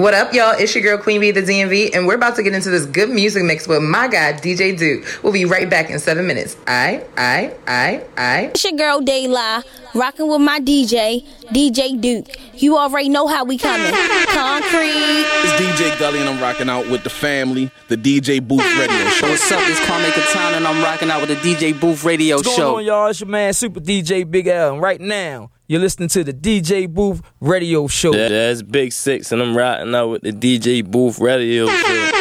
[0.00, 0.54] What up, y'all?
[0.58, 3.10] It's your girl Queen B, the DMV, and we're about to get into this good
[3.10, 5.04] music mix with my guy DJ Duke.
[5.22, 6.56] We'll be right back in seven minutes.
[6.66, 8.40] I, I, I, I.
[8.44, 9.62] It's your girl Dayla,
[9.94, 12.28] rocking with my DJ, DJ Duke.
[12.54, 13.92] You already know how we coming.
[14.28, 15.26] Concrete.
[15.44, 19.28] It's DJ Gully, and I'm rocking out with the family, the DJ Booth Radio Show.
[19.28, 19.60] What's up?
[19.68, 22.52] It's Kwame Katana, and I'm rocking out with the DJ Booth Radio What's Show.
[22.52, 23.08] What's going on, y'all?
[23.08, 26.92] It's your man, Super DJ Big L, and right now, you're listening to the DJ
[26.92, 28.12] Booth Radio Show.
[28.12, 32.19] Yeah, that's Big Six, and I'm riding out with the DJ Booth Radio Show.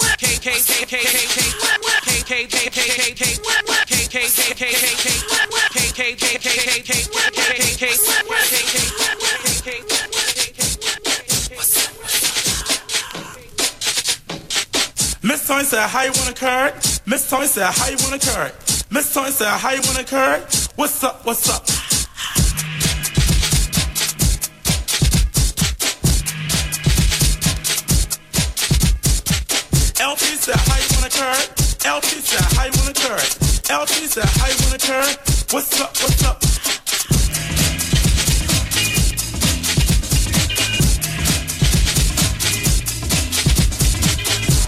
[0.00, 0.29] What's
[15.22, 16.74] Miss Tony said, how you wanna curd?
[17.06, 18.52] Miss Tony said, how you wanna curd?
[18.90, 20.40] Miss Tony said, how you wanna curd?
[20.76, 21.79] What's up, what's up?
[30.00, 31.44] LP said, how you wanna curd?
[31.84, 33.20] LP said, how you wanna curd?
[33.68, 35.14] LP said, how you wanna curd?
[35.52, 36.40] What's up, what's up?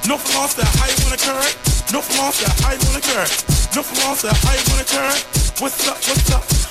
[0.06, 1.56] No loss how you wanna curd?
[1.94, 3.32] No loss how you wanna curd?
[3.74, 5.16] No loss how you wanna curd?
[5.62, 6.61] What's up, what's up?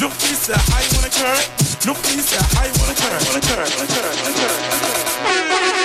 [0.00, 1.44] No how you wanna curd?
[1.84, 3.20] No how you wanna curd?
[3.28, 4.56] Wanna curd, wanna curd, wanna curd,
[5.52, 5.79] wanna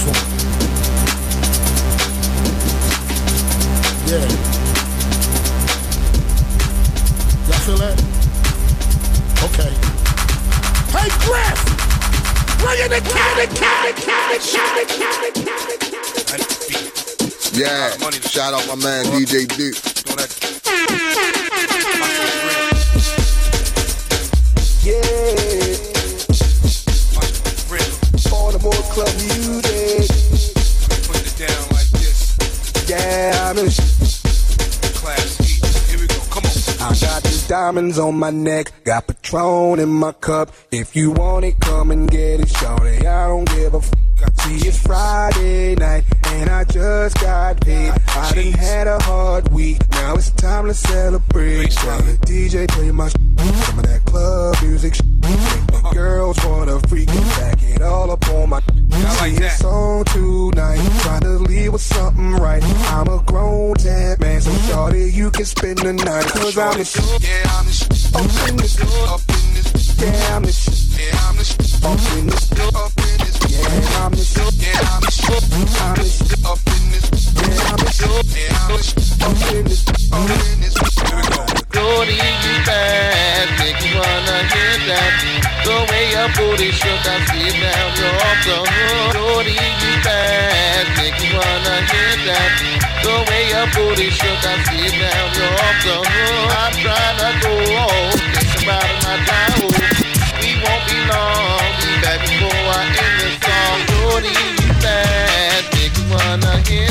[0.00, 0.22] hold on.
[0.26, 1.86] That's too much for me.
[4.06, 4.26] Yeah.
[7.46, 7.96] Y'all feel that?
[9.46, 9.72] Okay.
[10.92, 11.60] Hey, Griff!
[12.58, 14.38] Bring in the cat, the cat, the cat, the
[14.94, 15.56] cat, the cat.
[17.56, 17.88] Yeah,
[18.20, 19.76] shout out my man DJ Duke.
[37.66, 40.52] Diamonds on my neck, got Patron in my cup.
[40.70, 43.04] If you want it, come and get it, shorty.
[43.04, 44.35] I don't give a f.
[44.46, 47.90] See, it's Friday night, and I just got paid.
[47.90, 51.72] I done had a hard week, now it's time to celebrate.
[51.72, 54.94] Tell the DJ play my some of that club music.
[55.02, 55.92] Make the uh-huh.
[55.92, 58.62] girls wanna freak and back it all up on my.
[58.92, 59.64] I like that.
[59.64, 62.62] on tonight, trying to leave with something right.
[62.92, 66.26] I'm a grown tap man, so shorty, you can spend the night.
[66.26, 70.00] Cause I'm the Yeah, I'm the up in this, up in this.
[70.00, 70.54] yeah, I'm the
[71.02, 73.15] Yeah, I'm the up in this, up in
[73.56, 77.10] yeah, I'm the sh- I'm the shit up in this.
[77.36, 77.96] Yeah, I'm the.
[78.36, 78.86] Yeah, I'm the
[79.24, 79.82] up in this.
[80.12, 80.74] Up in this.
[81.00, 81.46] Here we go.
[81.72, 85.12] Shorty, you bad, make me wanna hit that.
[85.64, 89.12] The way your booty shook, I see off the hook.
[89.12, 92.52] Shorty, you bad, make me wanna hit that.
[93.04, 96.06] The way your booty shook, I see off the hook.
[96.56, 99.45] I'm trying to go home, think about my time.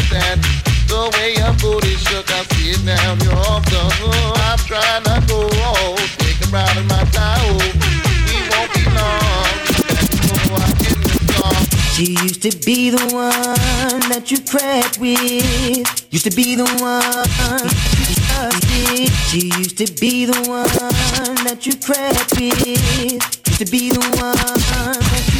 [0.10, 4.38] The way your booty shook, I see it now, you're off the hook.
[4.46, 5.50] I'm trying to go
[6.18, 7.58] think about it, my time.
[7.58, 9.56] We won't be long.
[11.96, 16.14] She used to be the one that you cried with.
[16.14, 17.70] Used to be the one.
[19.30, 20.68] She used to be the one
[21.46, 23.48] that you cried with.
[23.48, 25.35] Used to be the one.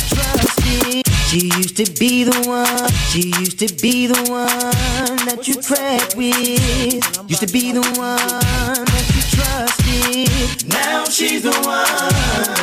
[1.36, 2.90] She used to be the one.
[3.12, 7.30] She used to be the one that you cried with.
[7.30, 10.70] Used to be the one that you trusted.
[10.70, 12.16] Now she's the one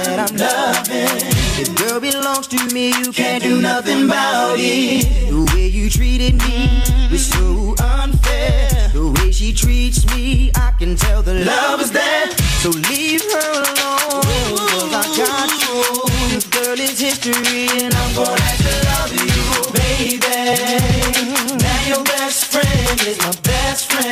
[0.09, 1.21] that I'm loving.
[1.61, 2.97] The girl belongs to me.
[2.97, 5.29] You can't do nothing about it.
[5.29, 8.89] The way you treated me was so unfair.
[8.95, 12.31] The way she treats me, I can tell the love is there.
[12.65, 14.23] So leave her alone.
[14.57, 16.09] Cause I got you.
[16.33, 18.62] This girl is history, and I'm gonna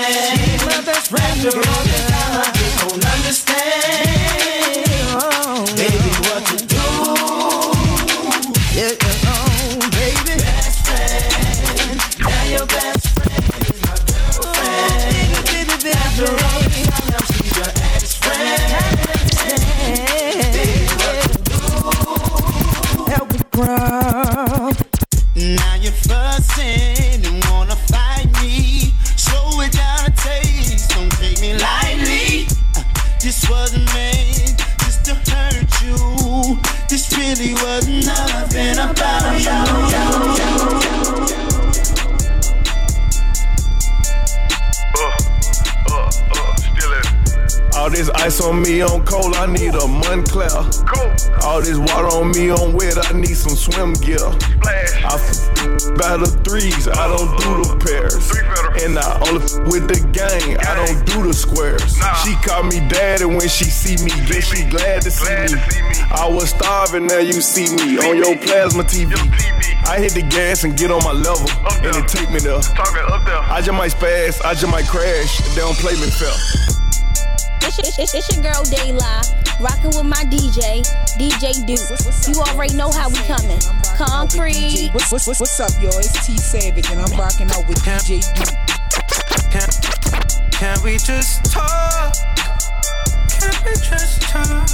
[0.03, 0.61] friend.
[0.67, 1.47] My best friend.
[1.47, 2.60] After all
[48.21, 50.51] ice on me on cold, I need a Moncler.
[51.45, 54.21] All this water on me on wet, I need some swim gear.
[54.21, 55.49] I f-
[55.97, 58.31] by the threes, I don't do the pairs.
[58.85, 61.97] And I only f- with the gang, I don't do the squares.
[62.23, 65.61] She call me daddy when she see me, guess she glad to see me.
[66.13, 69.17] I was starving, now you see me on your plasma TV.
[69.89, 71.49] I hit the gas and get on my level,
[71.83, 72.61] and it take me there.
[73.49, 76.70] I just might spaz, I just might crash, they don't play me fair.
[77.63, 80.83] It's, it's, it's, it's your girl Dayla, rocking with my DJ,
[81.21, 81.89] DJ Duke.
[82.29, 83.61] You already know how we coming.
[83.97, 84.91] Concrete.
[84.93, 85.99] What's, what's, what's, what's up, y'all?
[85.99, 88.55] It's T Savage, and I'm rocking out with DJ Duke.
[89.51, 89.69] Can,
[90.51, 92.15] can we just talk?
[93.29, 94.69] Can we just talk?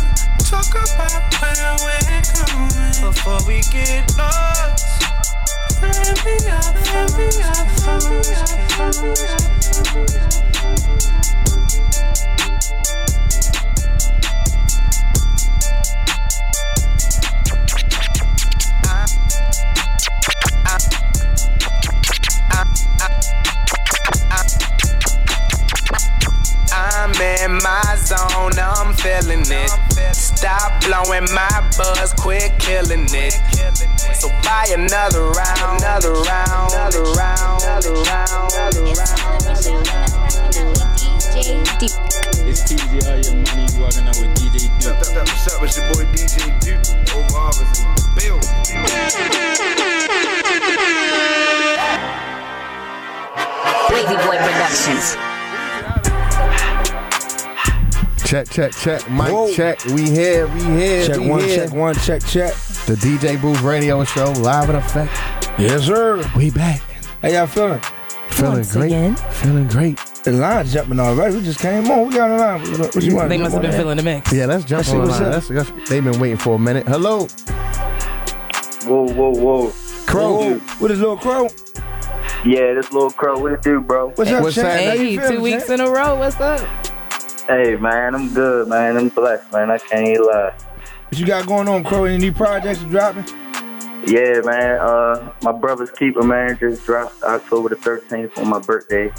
[0.46, 4.86] Talk about where we're going before we get lost.
[5.82, 8.56] Every other, every other, every other.
[10.78, 11.15] I'm
[27.82, 29.70] my zone, I'm feeling it.
[30.14, 33.34] Stop blowing my buzz, quit killing it.
[34.14, 39.42] So buy another round, another round, another round, another round, another round.
[42.48, 44.96] It's TJ, all your money, you walking out with DJ Duke.
[44.96, 45.62] What's up?
[45.62, 46.80] It's your boy DJ Duke.
[47.14, 48.56] Over Office in the building.
[53.92, 55.35] Lazy Boy Productions.
[58.26, 59.08] Check, check, check.
[59.08, 59.84] Mic check.
[59.84, 61.06] We here, we here.
[61.06, 61.64] Check we one, here.
[61.64, 62.52] check one, check, check.
[62.86, 65.12] The DJ Booth Radio Show, live in effect.
[65.60, 66.28] Yes, sir.
[66.36, 66.80] We back.
[67.22, 67.80] How y'all feeling?
[68.30, 68.86] Feeling Once great.
[68.86, 69.14] again.
[69.14, 69.98] Feeling great.
[70.24, 71.36] The line's jumping already.
[71.36, 72.08] We just came on.
[72.08, 72.60] We got a line.
[72.80, 73.28] What, what you want?
[73.28, 74.32] They must have been Jump on feeling the mix.
[74.32, 75.28] Yeah, let's jump Let's on the what's line.
[75.28, 75.32] up.
[75.32, 76.88] Let's, let's, they've been waiting for a minute.
[76.88, 77.28] Hello,
[78.86, 79.72] Whoa, whoa, whoa.
[80.06, 80.54] Crow.
[80.58, 81.48] What is little Crow?
[82.44, 83.38] Yeah, this little crow.
[83.38, 84.10] What it do, bro?
[84.10, 84.62] What's up, What's Shaq?
[84.62, 84.86] that?
[84.86, 86.16] How you Hey, feeling, two weeks in a row.
[86.16, 86.85] What's up?
[87.46, 88.96] Hey, man, I'm good, man.
[88.96, 89.70] I'm blessed, man.
[89.70, 90.52] I can't even lie.
[91.08, 92.04] What you got going on, Crow?
[92.04, 93.24] Any new projects you dropping?
[94.06, 94.78] Yeah, man.
[94.78, 99.12] Uh, my brother's keeper, man, just dropped October the 13th on my birthday.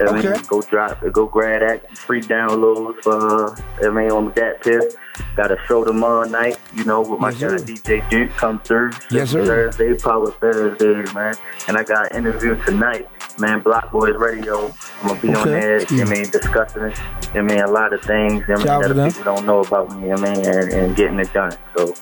[0.00, 0.40] I mean, Okay.
[0.48, 4.96] go drop go grab that free downloads for, uh, I mean, on that piss.
[5.36, 7.72] Got a show tomorrow night, you know, with my Yes, guy.
[7.72, 8.90] DJ Duke come through.
[9.10, 9.46] Yes, sir.
[9.70, 11.34] Thursday, Power Thursday, man.
[11.68, 13.08] And I got an interview tonight,
[13.38, 14.72] man, Block Boys Radio.
[15.02, 15.50] I'm going to be on Okay.
[15.60, 17.00] there, you know, I mean, discussing it.
[17.34, 20.16] I mean, a lot of things, I mean, that people don't know about me, I
[20.16, 21.52] mean, and, and getting it done.
[21.76, 21.94] So,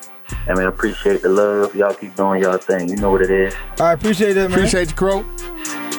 [0.49, 1.75] I mean, appreciate the love.
[1.75, 2.89] Y'all keep doing y'all thing.
[2.89, 3.55] You know what it is.
[3.79, 4.59] I appreciate that, man.
[4.59, 5.25] Appreciate you, Crow.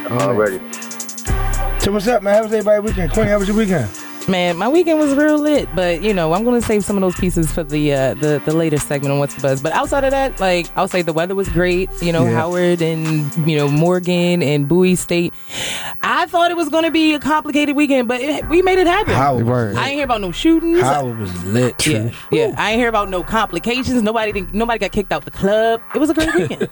[0.09, 0.59] Already.
[1.79, 2.35] So what's up, man?
[2.35, 3.11] How was everybody weekend?
[3.11, 3.89] Queen, how was your weekend?
[4.27, 7.15] Man, my weekend was real lit, but you know, I'm gonna save some of those
[7.19, 9.61] pieces for the uh, the the later segment on what's the buzz.
[9.61, 11.89] But outside of that, like I'll say the weather was great.
[12.01, 12.31] You know, Yeah.
[12.31, 15.33] Howard and you know Morgan and Bowie State.
[16.01, 19.13] I thought it was gonna be a complicated weekend, but it, we made it happen.
[19.13, 19.45] Howard.
[19.45, 19.75] Word.
[19.75, 20.79] I ain't hear about no shootings.
[20.81, 21.85] Howard was lit.
[21.85, 22.55] Yeah, yeah.
[22.57, 24.01] I ain't hear about no complications.
[24.01, 25.81] Nobody didn't, nobody got kicked out the club.
[25.93, 26.69] It was a great weekend.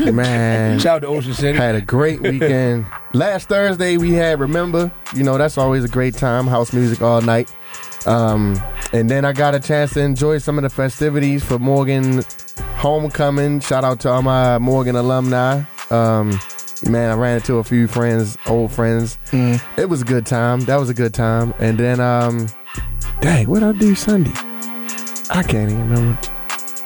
[0.16, 0.78] Man.
[0.78, 1.58] Shout out to Ocean City.
[1.58, 2.86] Had a great weekend.
[3.12, 4.90] Last Thursday we had Remember.
[5.14, 6.46] You know, that's always a great time.
[6.46, 7.54] House music all night.
[8.06, 8.60] Um,
[8.92, 12.22] and then I got a chance to enjoy some of the festivities for Morgan
[12.76, 13.60] homecoming.
[13.60, 15.62] Shout out to all my Morgan alumni.
[15.90, 16.38] Um,
[16.88, 19.18] man, I ran into a few friends, old friends.
[19.76, 20.60] It was a good time.
[20.60, 21.52] That was a good time.
[21.58, 22.46] And then, um,
[23.20, 24.32] dang, what I do Sunday?
[25.30, 26.20] I can't even remember.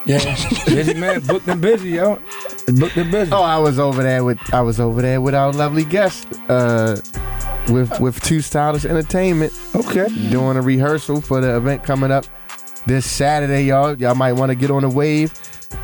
[0.06, 2.18] Yeah, busy man, booked and busy, yo.
[2.66, 3.30] Booked and busy.
[3.32, 6.96] Oh, I was over there with I was over there with our lovely guest, uh,
[7.68, 9.52] with with 2Stylish Entertainment.
[9.74, 12.24] Okay, doing a rehearsal for the event coming up
[12.86, 13.96] this Saturday, y'all.
[13.96, 15.32] Y'all might want to get on the wave.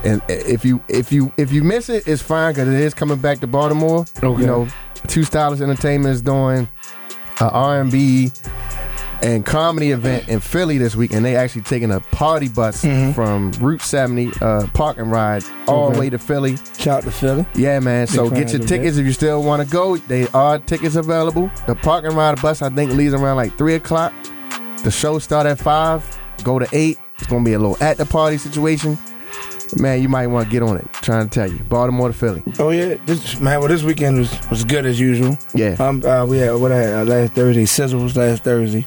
[0.05, 3.19] And if you if you if you miss it, it's fine because it is coming
[3.19, 4.05] back to Baltimore.
[4.23, 4.41] Okay.
[4.41, 4.69] You know,
[5.07, 6.69] 2Stylish Entertainment is doing
[7.41, 8.33] uh, a R&B
[9.23, 12.83] and comedy event in Philly this week, and they actually taking a party bus
[13.15, 16.01] from Route 70 uh, park and ride all the Okay.
[16.01, 16.59] way to Philly.
[16.79, 17.47] Shout to Philly.
[17.55, 18.07] Yeah, man.
[18.07, 19.97] So get your tickets if you still want to go.
[19.97, 21.51] They are tickets available.
[21.67, 24.13] The park and ride bus, I think, leaves around like three o'clock.
[24.83, 26.05] The show start at five.
[26.45, 26.99] Go to eight.
[27.19, 28.99] It's gonna be a little at the party situation.
[29.79, 30.87] Man, you might want to get on it.
[30.93, 32.43] trying to tell you, Baltimore to Philly.
[32.61, 33.59] Oh yeah, this man.
[33.59, 35.37] Well, this weekend was was good as usual.
[35.55, 35.75] Yeah.
[35.81, 36.05] Um.
[36.05, 37.65] Uh, we had what I had uh, last Thursday.
[37.67, 38.87] Sizzle was last Thursday.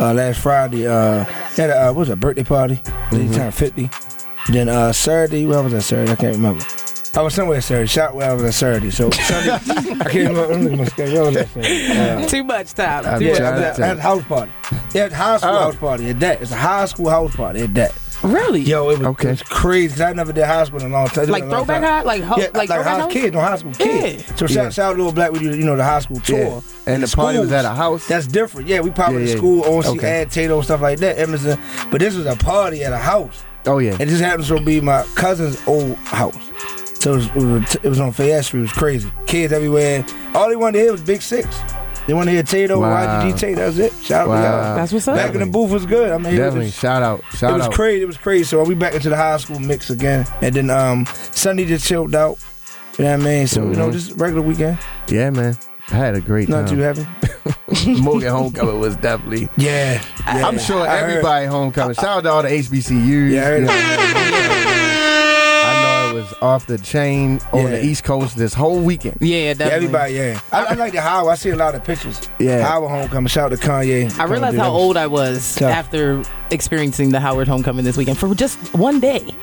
[0.00, 0.86] Uh, last Friday.
[0.86, 1.24] Uh,
[1.56, 2.80] had a uh, what was a birthday party.
[3.10, 3.34] They Mhm.
[3.34, 3.90] turned fifty.
[4.48, 5.46] Then uh Saturday.
[5.46, 6.12] Where was that Saturday?
[6.12, 6.64] I can't remember.
[7.16, 7.86] I was somewhere Saturday.
[7.86, 8.90] Shot where I was at Saturday.
[8.90, 10.52] So Sunday, I can't remember.
[10.54, 11.14] I'm looking at my schedule.
[11.16, 12.24] Where was that Saturday?
[12.24, 13.04] Uh, Too much time.
[13.04, 14.52] I'm Too yeah, much trying to at, tell at a house party.
[14.94, 15.58] Yeah, at high school Oh.
[15.58, 16.10] house party.
[16.10, 17.60] At that, it's a high school house party.
[17.62, 17.92] At that.
[18.22, 18.60] Really?
[18.60, 19.28] Yo, it was, Okay.
[19.28, 21.26] it was crazy because I never did high school in a long time.
[21.28, 21.90] Like long throwback time.
[21.90, 22.02] high?
[22.02, 23.12] Like ho- yeah, like like, high house?
[23.12, 24.24] kids, no high school kids.
[24.28, 24.34] Yeah.
[24.36, 24.70] So shout, Yeah.
[24.70, 26.38] shout out Little Black, we do you know the high school tour.
[26.38, 26.60] Yeah.
[26.94, 28.06] And the party was at a house?
[28.08, 28.68] That's different.
[28.68, 29.36] Yeah, we pop Yeah, the yeah.
[29.36, 30.20] school, ONC, Okay.
[30.22, 31.58] Ad Tato, stuff like that, Emerson.
[31.90, 33.42] But this was a party at a house.
[33.66, 33.92] Oh yeah.
[33.92, 36.36] And it just happens to be my cousin's old house.
[37.00, 38.60] So it was, it was, it was on Fayette Street.
[38.60, 39.10] It was crazy.
[39.26, 40.04] Kids everywhere.
[40.34, 41.46] All they wanted to hear was Big Six.
[42.10, 43.22] They wanted to hear Tato, Wow.
[43.22, 43.54] YGG Tato.
[43.70, 43.92] That's it.
[44.04, 44.42] Shout out to Wow.
[44.42, 44.74] y'all.
[44.74, 45.14] That's what's up.
[45.14, 46.10] Back in the booth was good.
[46.10, 46.66] I mean, it was Definitely.
[46.66, 47.22] just- Shout out.
[47.36, 47.72] Shout it was out.
[47.72, 48.02] crazy.
[48.02, 48.42] It was crazy.
[48.42, 52.16] So we back into the high school mix again, and then um Sunday just chilled
[52.16, 52.36] out.
[52.98, 53.46] You know what I mean?
[53.46, 53.92] So you know, Mhm.
[53.92, 54.78] just regular weekend.
[55.06, 55.56] Yeah, man.
[55.92, 56.76] I had a great Not time.
[56.76, 57.06] too heavy.
[58.00, 59.48] Morgan homecoming was definitely.
[59.56, 60.46] Yeah, yeah.
[60.48, 61.94] I'm sure I heard- everybody homecoming.
[61.94, 63.30] Shout out to all the HBCUs.
[63.30, 64.69] Yeah,
[66.20, 67.70] was off the chain on Yeah.
[67.70, 69.16] the East Coast this whole weekend.
[69.20, 69.74] Yeah, Yeah, definitely.
[69.86, 70.40] everybody, yeah.
[70.52, 71.32] I, I like the Howard.
[71.32, 72.20] I see a lot of pictures.
[72.38, 72.62] Yeah.
[72.62, 73.28] Howard homecoming.
[73.28, 74.18] Shout out to Kanye.
[74.18, 75.70] I realized how old I was Tough.
[75.72, 79.24] after experiencing the Howard homecoming this weekend for just one day.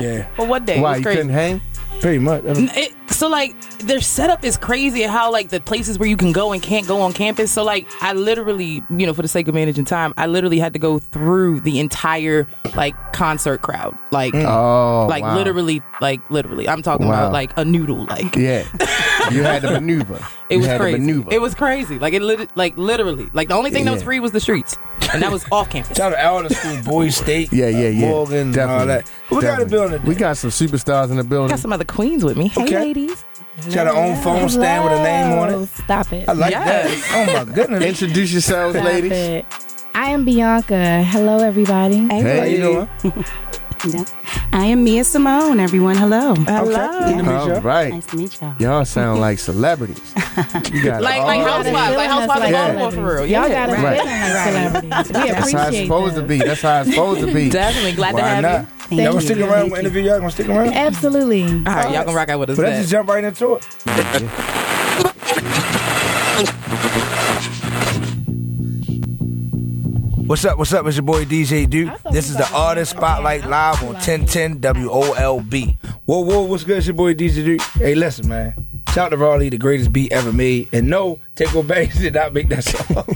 [0.00, 0.80] Yeah, For one day.
[0.80, 1.16] Why it was you crazy.
[1.18, 1.60] couldn't hang?
[2.00, 2.44] Pretty much.
[2.44, 6.30] N- It, so like their setup is crazy how like the places where you can
[6.32, 7.50] go and can't go on campus.
[7.50, 10.72] So like I literally, you know, for the sake of managing time, I literally had
[10.74, 13.96] to go through the entire like concert crowd.
[14.12, 14.44] Like mm.
[14.44, 15.36] Oh, like wow.
[15.36, 16.68] literally like literally.
[16.68, 17.14] I'm talking Wow.
[17.14, 18.64] about like a noodle like Yeah,
[19.32, 20.16] you had to maneuver.
[20.48, 20.98] it You was had to crazy.
[21.00, 21.32] maneuver.
[21.32, 21.98] It was crazy.
[21.98, 23.28] Like it lit- like literally.
[23.32, 24.76] Like the only thing that was free was the streets.
[25.12, 25.96] And that was off campus.
[25.96, 28.08] Shout out to all school, Bowie State, Yeah, yeah, yeah.
[28.10, 28.80] Morgan, Definitely.
[28.80, 29.10] all that.
[29.30, 29.64] We got Definitely.
[29.64, 30.02] to build it.
[30.04, 31.48] We got some superstars in the building.
[31.50, 32.48] Got some other queens with me.
[32.48, 32.74] Hey Okay.
[32.78, 33.24] ladies.
[33.72, 35.68] Got out own phone stand with a name on it.
[35.70, 36.28] Stop it.
[36.28, 37.08] I like Yes.
[37.10, 37.28] that.
[37.38, 37.82] Oh my goodness.
[37.82, 39.12] Introduce yourselves, Stop ladies.
[39.12, 39.46] it.
[39.94, 41.02] I am Beyonka.
[41.04, 41.96] Hello, everybody.
[42.08, 42.38] Hey.
[42.38, 42.56] How you
[43.02, 43.24] doing?
[44.52, 45.96] I am Mia Simone, everyone.
[45.96, 46.34] Hello.
[46.34, 46.98] Hello.
[47.06, 47.54] Good to meet All you.
[47.58, 47.92] right.
[47.92, 48.54] Nice to meet y'all.
[48.58, 50.00] Y'all sound like celebrities.
[50.72, 52.74] You got Like all like the- housewives, like housewives of Yeah.
[52.74, 53.26] Baltimore for real.
[53.26, 53.66] Y'all Yeah.
[53.66, 53.82] got it.
[53.82, 54.00] Right.
[54.00, 54.82] feeling celebrities.
[54.82, 56.38] We That's how it's appreciate supposed to be.
[56.38, 57.50] That's how it's supposed to be.
[57.50, 58.60] Definitely glad to have not?
[58.60, 58.66] you.
[58.66, 59.20] Thank Y'all gonna you.
[59.28, 60.02] stick around with interview?
[60.02, 60.74] Y'all gonna stick around?
[60.74, 61.44] Absolutely.
[61.44, 62.56] All right, y'all can rock out with us.
[62.56, 63.64] But let's just jump right into it.
[70.28, 70.58] What's up?
[70.58, 70.84] What's up?
[70.86, 71.90] It's your boy DJ Duke.
[72.12, 75.78] This is the Artist Spotlight Live on 1010 WOLB.
[76.04, 76.76] Whoa, whoa, what's good?
[76.76, 77.62] It's your boy DJ Duke.
[77.62, 78.52] Hey, listen, man.
[78.90, 80.68] Shout out to Raleigh, the greatest beat ever made.
[80.70, 83.06] And no, Takeover Banks did not make that song.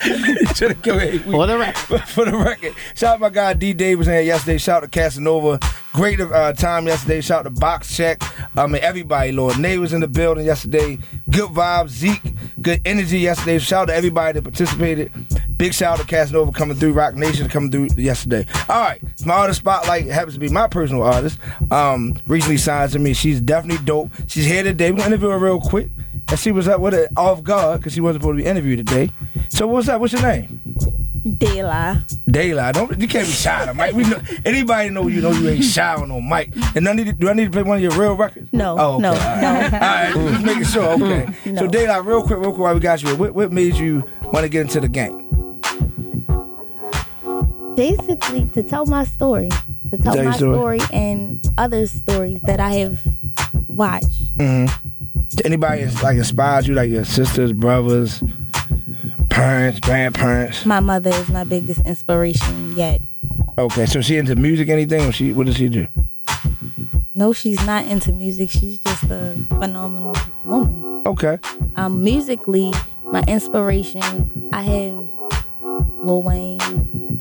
[0.82, 1.22] Killed it.
[1.22, 2.00] For the record.
[2.08, 2.74] For the record.
[2.94, 4.58] Shout out my guy D Davis in here yesterday.
[4.58, 5.58] Shout out to Casanova.
[5.94, 7.20] Great uh, time yesterday.
[7.20, 8.22] Shout out to Box Check.
[8.56, 9.58] I mean, everybody, Lord.
[9.58, 10.98] Nate was in the building yesterday.
[11.30, 11.88] Good vibes.
[11.88, 13.58] Zeke, good energy yesterday.
[13.58, 15.10] Shout out to everybody that participated.
[15.56, 16.92] Big shout out to Casanova coming through.
[16.92, 18.46] Roc Nation coming through yesterday.
[18.68, 19.00] All right.
[19.24, 21.38] My artist spotlight happens to be my personal artist.
[21.70, 23.14] Um, recently signed to me.
[23.14, 24.10] She's definitely dope.
[24.28, 24.90] She's here today.
[24.90, 25.88] We're going to interview her real quick.
[26.32, 28.78] And she was up with it off guard because she wasn't supposed to be interviewed
[28.86, 29.10] today.
[29.50, 30.00] So what's up?
[30.00, 30.60] What's your name?
[31.26, 32.02] Dayla.
[32.26, 32.72] Dayla.
[32.72, 33.92] Don't you can't be shy on Mike.
[33.94, 36.50] We know, anybody know you know you ain't shy on no mic.
[36.74, 38.48] And I need to, do I need to play one of your real records?
[38.50, 39.02] No, Oh, okay.
[39.02, 39.72] no, All right.
[39.72, 39.78] no.
[39.78, 40.84] All right, just making sure.
[40.94, 41.26] Okay.
[41.52, 41.60] No.
[41.60, 44.44] So Dayla, real quick, real quick, while we got you, what, what made you want
[44.44, 45.28] to get into the game?
[47.76, 49.48] Basically, to tell my story,
[49.90, 50.78] to tell Tell my story.
[50.80, 53.00] story and other stories that I have
[53.68, 54.36] watched.
[54.38, 54.88] Mm-hmm.
[55.44, 58.22] Anybody like inspired you, like your sisters, brothers,
[59.30, 60.66] parents, grandparents?
[60.66, 63.00] My mother is my biggest inspiration yet.
[63.58, 65.86] Okay, so she into music, anything, or she what does she do?
[67.14, 68.50] No, she's not into music.
[68.50, 71.02] She's just a phenomenal woman.
[71.06, 71.38] Okay.
[71.76, 72.72] Um, musically,
[73.04, 75.08] my inspiration, I have
[75.98, 76.58] Lil Wayne,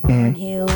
[0.03, 0.67] Lauryn Hill,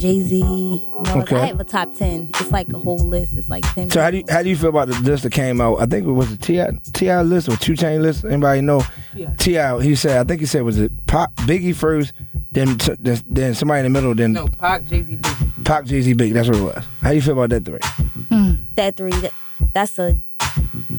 [0.00, 0.38] Jay Z.
[0.38, 1.36] You know, Okay.
[1.36, 2.30] I have a top ten.
[2.40, 3.36] It's like a whole list.
[3.36, 3.90] It's like ten.
[3.90, 5.76] So how do you how do you feel about the list that came out?
[5.80, 8.24] I think it was a Ti Ti list or Two Chain list.
[8.24, 8.82] Anybody know?
[9.14, 9.32] Yeah.
[9.36, 9.80] Ti.
[9.82, 12.12] He said I think he said was it Pop Biggie first,
[12.50, 15.18] then then, then somebody in the middle, then No, Pac, Jay Z,
[15.64, 16.32] Pac Jay Z Biggie.
[16.32, 16.84] That's what it was.
[17.02, 17.80] How do you feel about that three?
[18.28, 18.52] Hmm.
[18.76, 19.32] that three that,
[19.74, 20.18] that's a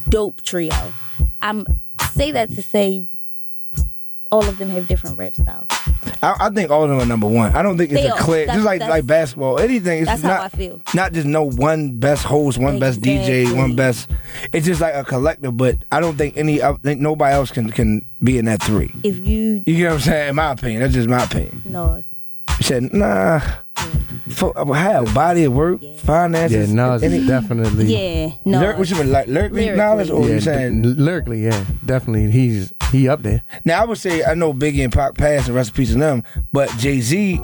[0.09, 0.73] dope trio
[1.41, 1.65] i'm
[2.11, 3.07] say that to say
[4.31, 5.65] all of them have different rap styles
[6.23, 7.55] I, I think all of them are number one.
[7.55, 8.45] I don't think it's They a clear.
[8.47, 9.99] Just like like basketball, anything.
[9.99, 10.81] It's that's how not, I feel.
[10.93, 14.09] Not just no one best host, one best DJ, one best.
[14.53, 15.55] It's just like a collective.
[15.57, 16.61] But I don't think any.
[16.61, 18.93] I think nobody else can can be in that three.
[19.03, 20.29] if you You get what I'm saying?
[20.29, 21.61] In my opinion, that's just my opinion.
[21.65, 22.03] No.
[22.61, 23.39] Said, nah.
[24.31, 26.69] For, uh, how body of work, finances.
[26.69, 27.85] Yeah, no, it's definitely.
[27.93, 29.77] yeah no Lyric, what you mean, like lyrically, Lyrically.
[29.77, 30.81] knowledge, or yeah, you saying?
[30.81, 32.31] d- lyrically, yeah, definitely.
[32.31, 33.43] He's he up there.
[33.65, 35.97] Now I would say I know Biggie and Pac passed and rest in peace to
[35.97, 37.39] them, but Jay Z,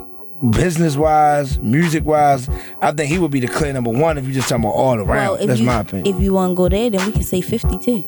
[0.50, 2.48] business wise, music wise,
[2.80, 4.94] I think he would be the clear number one if you just talking about all
[4.98, 5.06] around.
[5.38, 6.14] well That's you, my opinion.
[6.16, 8.04] if you want to go there then we can say 50 too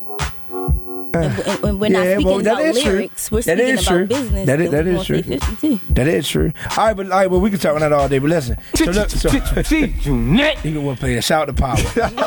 [1.13, 2.93] Uh, and, and- and we're not Yeah, speaking well, that about is true.
[2.93, 4.07] lyrics we're That speaking about true.
[4.07, 5.39] business That is- then that we're is gonna true.
[5.39, 6.53] say 50 too That is true.
[6.77, 8.19] All right, but all right, well, we can talk on that all day.
[8.21, 11.25] But listen, so look, so you can want to play that.
[11.25, 11.77] Shout out to Power.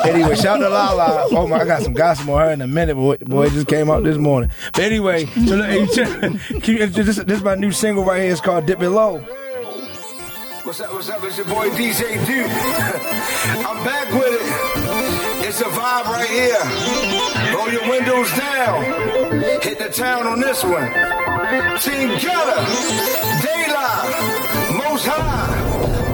[0.06, 1.28] anyway, shout out to Lala.
[1.30, 2.94] Oh my, I got some gossip on her in a minute.
[2.94, 4.50] Boy, boy, it just came out this morning.
[4.74, 5.86] But anyway, so look, hey,
[6.60, 8.32] can you- this, this is my new single right here.
[8.32, 9.18] It's called "Dip It Low."
[10.64, 10.92] What's up?
[10.92, 11.22] What's up?
[11.24, 12.50] It's your boy DJ Duke.
[13.66, 15.46] I'm back with it.
[15.48, 17.30] It's a vibe right here.
[17.54, 18.82] Roll your windows down.
[19.62, 20.90] Hit the town on this one.
[21.78, 22.60] Team Gutter,
[23.46, 24.10] Daylight,
[24.74, 25.54] Most High,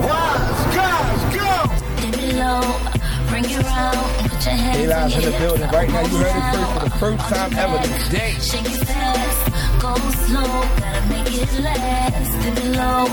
[0.04, 1.48] Wise Guys, go!
[2.02, 2.60] Dip it low,
[3.30, 3.96] bring it round,
[4.28, 6.02] put your hands on Daylight's in the building right now.
[6.02, 8.32] You heard it first for the first time ever today.
[8.38, 9.94] Shake it fast, go
[10.28, 12.32] slow, gotta make it last.
[12.44, 13.08] Dip it low,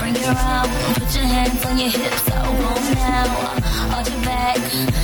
[0.00, 2.30] bring it around, put your hands on your hips.
[2.30, 4.56] I'll go now, on your back,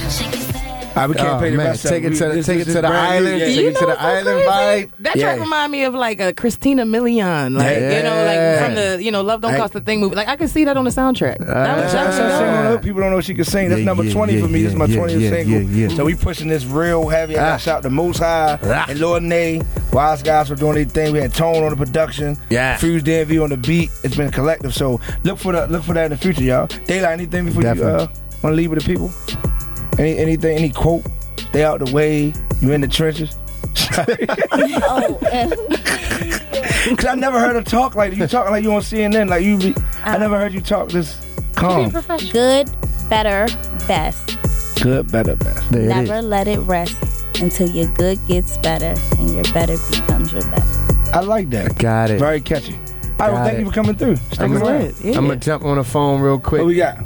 [0.08, 0.53] shake it
[0.94, 0.96] fast.
[0.96, 2.48] All right, we can't Oh, play the man, rest take it to the- take this
[2.48, 3.68] it is to the island, Yeah, take yeah.
[3.70, 4.90] it to the island vibe.
[5.00, 5.22] That Yeah.
[5.24, 9.10] track remind me of like a Christina Milian, like you know, like from the you
[9.10, 9.58] know Love Don't Hey.
[9.58, 10.14] Cost a Thing movie.
[10.16, 11.38] Like I can see that on the soundtrack.
[11.38, 12.78] That was- Shout that her was- singing.
[12.84, 13.68] People don't know she can sing.
[13.68, 14.62] That's Yeah, number yeah, 20 for yeah, me.
[14.62, 15.60] This is my 20th yeah, single.
[15.62, 15.96] yeah, yeah.
[15.96, 17.34] So we pushing this real heavy.
[17.36, 17.56] I got Ah.
[17.58, 18.86] shout to Most High Ah.
[18.88, 19.62] and Lord Nay.
[19.92, 21.12] Wise guys for doing their thing.
[21.12, 22.36] We had Tone on the production.
[22.50, 22.76] Yeah.
[22.78, 23.90] Fuse DMV on the beat.
[24.02, 24.74] It's been collective.
[24.74, 25.70] So look for that.
[25.70, 26.68] Look for that in the future, y'all.
[26.86, 27.12] Daylight.
[27.12, 28.06] Anything before you uh, Definitely.
[28.42, 29.12] want to leave with the people?
[29.98, 30.56] Any anything?
[30.56, 31.04] Any quote?
[31.36, 32.32] Stay out the way.
[32.60, 33.36] You in the trenches.
[34.86, 35.18] oh
[36.96, 39.28] Cause I never heard her talk like you talk like you on CNN.
[39.28, 41.20] Like you, be, I never heard you talk this
[41.54, 41.90] calm.
[42.30, 42.70] good
[43.08, 43.46] better
[43.86, 44.38] best
[44.82, 45.70] Good, better, best.
[45.70, 46.24] There never is.
[46.24, 51.20] let it rest until your good gets better and your better becomes your best I
[51.20, 51.78] like that.
[51.78, 52.18] Got it.
[52.18, 52.74] Very catchy.
[52.74, 52.80] All
[53.28, 53.60] right, well, thank it.
[53.60, 54.16] you for coming through.
[54.16, 56.60] Stick I'm gonna, I'm gonna jump on the phone real quick.
[56.60, 56.98] What we got?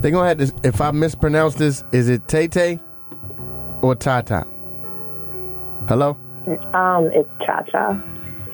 [0.00, 0.52] They gonna have to.
[0.68, 2.80] If I mispronounce this, is it Tay Tay
[3.82, 4.46] or Tata?
[5.88, 6.16] Hello.
[6.74, 8.00] Um, it's Cha Cha.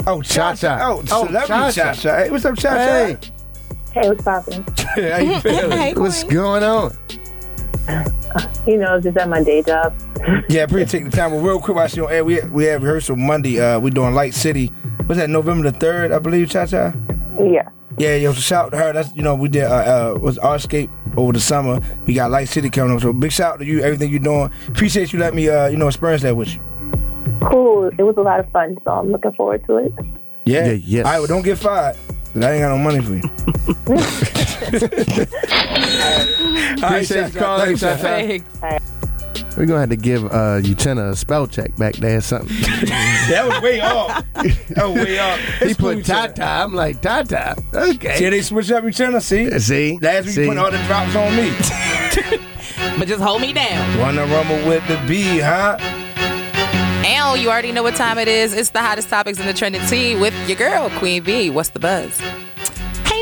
[0.07, 0.79] Oh, Cha Cha.
[0.83, 1.71] Oh, Oh, celebrity Cha-Cha.
[1.73, 2.17] Cha Cha.
[2.17, 2.77] Hey, what's up, Cha Cha?
[2.77, 3.19] Hey,
[3.93, 4.65] Hey, what's poppin'?
[4.97, 6.01] How you feeling?
[6.01, 6.93] what's going on?
[8.67, 9.95] You know, just at my day job.
[10.49, 11.33] yeah, pretty appreciate the time.
[11.33, 13.61] Well, real quick, while she on air, we we have rehearsal Monday.
[13.61, 14.73] Uh, we doing Light City.
[15.07, 16.11] Was that November the third?
[16.11, 16.93] I believe, Cha Cha.
[17.39, 17.69] Yeah.
[17.97, 18.93] Yeah, yo, so shout out to her.
[18.93, 21.81] That's you know we did uh, uh was Artscape over the summer.
[22.07, 23.03] We got Light City coming up.
[23.03, 24.51] So big shout out to you, everything you're doing.
[24.69, 26.61] Appreciate you letting me, uh, you know, experience that with you.
[27.51, 27.91] Cool.
[27.99, 29.93] It was a lot of fun, so I'm looking forward to it.
[30.45, 30.73] Yeah.
[30.73, 31.05] yes.
[31.05, 31.97] All right, well, don't get fired.
[32.37, 33.23] I ain't got no money for you.
[36.85, 38.81] Appreciate you calling, Cha-Cha.
[39.57, 42.57] We're gonna have to give uh Uchenna a spell check back there or something.
[42.61, 44.25] that was way off.
[44.35, 45.39] That was way off.
[45.39, 46.45] he It's cool, put Tata.
[46.45, 47.57] I'm like Tata.
[47.73, 48.17] Okay.
[48.17, 49.21] See, they switch up each other.
[49.21, 49.99] See, see.
[50.01, 50.41] Last week See?
[50.43, 52.41] you putting all the drops on me.
[52.99, 53.99] But just hold me down.
[53.99, 55.77] Wanna rumble with the B, huh?
[55.81, 58.55] And you already know what time it is.
[58.55, 61.51] It's the hottest topics in the trending tea with your girl, Queen B.
[61.51, 62.21] What's the buzz?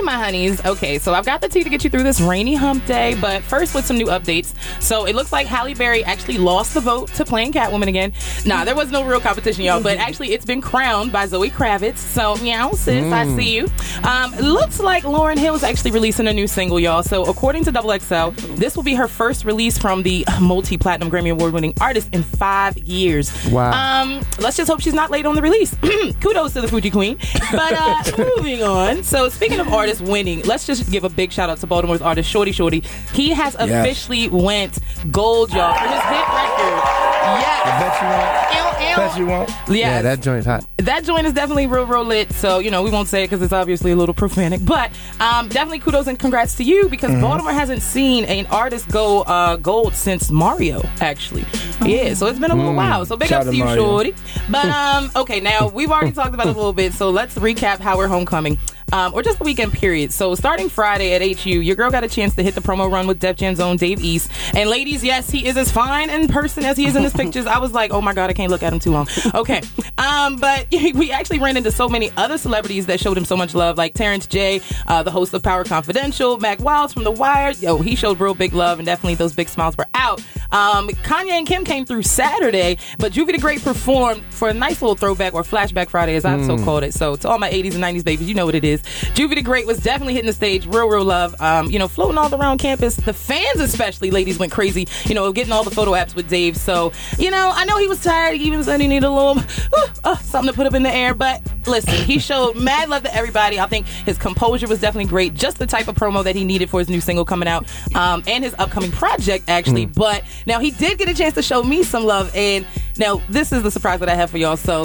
[0.05, 0.65] My honeys.
[0.65, 3.43] Okay, so I've got the tea to get you through this rainy hump day, but
[3.43, 4.53] first with some new updates.
[4.83, 8.13] So it looks like Halle Berry actually lost the vote to playing Catwoman again.
[8.45, 11.99] Nah, there was no real competition, y'all, but actually it's been crowned by Zoe Kravitz.
[11.99, 13.37] So, meow, sis, I Mm.
[13.37, 13.69] see you.
[14.03, 17.03] Um, looks like Lauryn Hill is actually releasing a new single, y'all.
[17.05, 21.31] So according to Double XL, this will be her first release from the multi-platinum Grammy
[21.31, 23.33] Award-winning artist in five years.
[23.51, 23.71] Wow.
[24.03, 25.75] Um, let's just hope she's not late on the release.
[26.21, 27.17] Kudos to the Fugee Queen.
[27.53, 28.03] But uh,
[28.37, 29.03] moving on.
[29.03, 32.31] So speaking of artists winning, let's just give a big shout out to Baltimore's artist
[32.31, 32.83] Shorty Shorty.
[33.13, 33.71] He has Yes.
[33.71, 34.79] officially went
[35.11, 36.83] gold, y'all, for his hit record.
[37.25, 37.63] Yes.
[37.65, 38.79] I bet you won't.
[38.81, 38.97] Ew, ew.
[38.97, 39.49] Bet you won't.
[39.69, 39.79] Yes.
[39.79, 40.65] Yeah, that joint's hot.
[40.79, 42.33] That joint is definitely real, real lit.
[42.33, 44.65] So, you know, we won't say it because it's obviously a little profanic.
[44.67, 47.21] But um, definitely kudos and congrats to you because Mhm.
[47.21, 51.45] Baltimore hasn't seen an artist go uh, gold since Mario, actually.
[51.85, 52.77] Yeah, so it's been a little Mm.
[52.77, 53.07] while.
[53.07, 53.83] So big Shout ups to you, Mario.
[53.85, 54.15] Shorty.
[54.49, 56.93] But, um, okay, now we've already talked about it a little bit.
[56.93, 58.59] So let's recap how we're homecoming.
[58.93, 60.13] Um, or just the weekend period.
[60.13, 63.07] So starting Friday at HU, your girl got a chance to hit the promo run
[63.07, 64.31] with Def Jam's own Dave East.
[64.55, 67.47] And ladies, yes, he is as fine in person as he is in his pictures.
[67.47, 69.09] I was like, oh my god, I can't look at him too long.
[69.35, 69.63] Okay,
[69.99, 73.55] um, but we actually ran into so many other celebrities that showed him so much
[73.55, 77.53] love, like Terrence J, uh, the host of Power Confidential, Mack Wilds from The Wire.
[77.53, 80.21] Yo, he showed real big love, and definitely those big smiles were out.
[80.53, 84.83] Um, Kanye and Kim came through Saturday, but Juvie the Great performed for a nice
[84.83, 86.65] little throwback or flashback Friday, as I've so Mm.
[86.65, 86.93] called it.
[86.93, 88.82] So to all my 80s and 90s babies, you know what it is.
[89.15, 91.35] Juvie the Great was definitely hitting the stage, real, real love.
[91.41, 92.97] Um, you know, floating all around campus.
[92.97, 94.87] The fans, especially, ladies, went crazy.
[95.05, 96.57] You know, getting all the photo apps with Dave.
[96.57, 98.37] So, you know, I know he was tired.
[98.37, 99.43] He even said he needed a little
[100.05, 101.15] uh, something to put up in the air.
[101.15, 103.61] But listen, he showed mad love to everybody.
[103.61, 105.35] I think his composure was definitely great.
[105.35, 108.23] Just the type of promo that he needed for his new single coming out um,
[108.27, 109.87] and his upcoming project, actually.
[109.87, 112.31] But now he did get a chance to show me some love.
[112.35, 112.67] And
[112.99, 114.57] now this is the surprise that I have for y'all.
[114.57, 114.85] So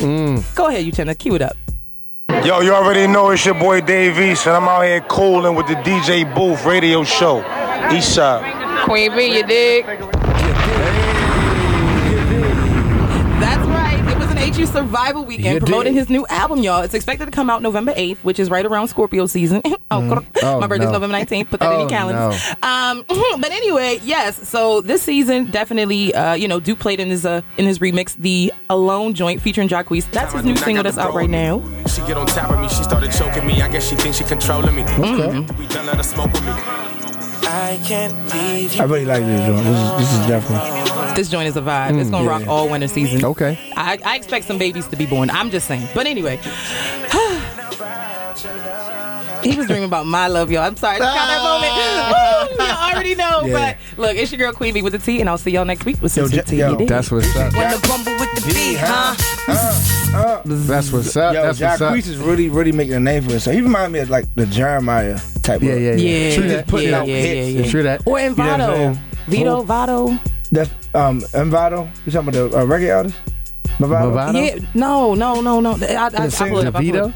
[0.55, 1.57] go ahead, you Uchenna, cue it up.
[2.47, 5.67] Yo, you already know it's your boy Dave East, and I'm out here cooling with
[5.67, 7.39] the DJ Booth radio show.
[7.91, 8.86] East Side.
[8.86, 9.86] Queen B, you dig?
[9.86, 10.07] That's
[14.47, 14.57] right.
[14.60, 15.99] It was an HU Survival Weekend You promoting dig.
[15.99, 16.81] his new album, y'all.
[16.83, 19.62] It's expected to come out November 8th, which is right around Scorpio season.
[19.91, 20.93] oh, Oh, my birthday's no.
[20.99, 21.49] November 19th.
[21.49, 22.41] Put that in Oh, your calendars.
[22.62, 23.03] Um,
[23.41, 24.47] but anyway, yes.
[24.47, 28.15] So this season, definitely, uh, you know, Duke played in his uh, in his remix,
[28.15, 30.10] the Alone joint featuring Jacquees.
[30.12, 31.60] That's his new single that's out right now.
[31.88, 33.62] She get on top of me, she started choking me.
[33.62, 34.83] I guess she thinks she controlling me.
[34.83, 35.39] Okay.
[35.57, 36.96] We done let her smoke with me.
[37.49, 39.63] I can't leave I really like this joint.
[39.65, 41.13] This is, this is definitely.
[41.15, 41.99] This joint is a vibe.
[41.99, 42.29] it's Mm, gonna yeah.
[42.31, 43.23] rock all winter season.
[43.23, 43.57] Okay.
[43.75, 45.29] I, I expect some babies to be born.
[45.29, 45.88] I'm just saying.
[45.95, 46.39] But anyway.
[49.47, 50.63] He was dreaming about my love, y'all.
[50.63, 50.97] I'm sorry.
[50.97, 52.60] It's kind that moment.
[52.60, 53.45] Woo, you already know.
[53.45, 53.75] Yeah.
[53.97, 55.86] But look, it's your girl Queen B with the T, and I'll see y'all next
[55.86, 56.57] week with some Yo, Tea.
[56.57, 56.75] Yo.
[56.75, 57.53] That's what's up.
[57.53, 59.15] When the bumble with the B, huh?
[60.43, 61.33] That's what's up.
[61.33, 61.95] Yo, That's what's up.
[61.97, 63.55] Is really, really making a name for himself.
[63.55, 65.62] He remind me of like the Jeremih type.
[65.62, 66.29] Yeah, of, yeah, yeah.
[66.29, 66.67] Yeah, True that.
[66.67, 67.49] Putting yeah, out yeah, hits.
[67.49, 67.71] yeah, yeah.
[67.71, 68.07] True that.
[68.07, 68.38] Or Envato.
[68.38, 68.99] You know what I'm saying?
[69.27, 69.63] Vito, Who?
[69.63, 70.19] Vado.
[70.51, 71.89] That's um Envato.
[72.05, 73.15] You talking about the uh, reggae artist?
[73.79, 74.33] Mavado?
[74.33, 75.71] Yeah, no, no, no, no.
[75.73, 77.13] I, I, I, The singer pull it up, I pull up.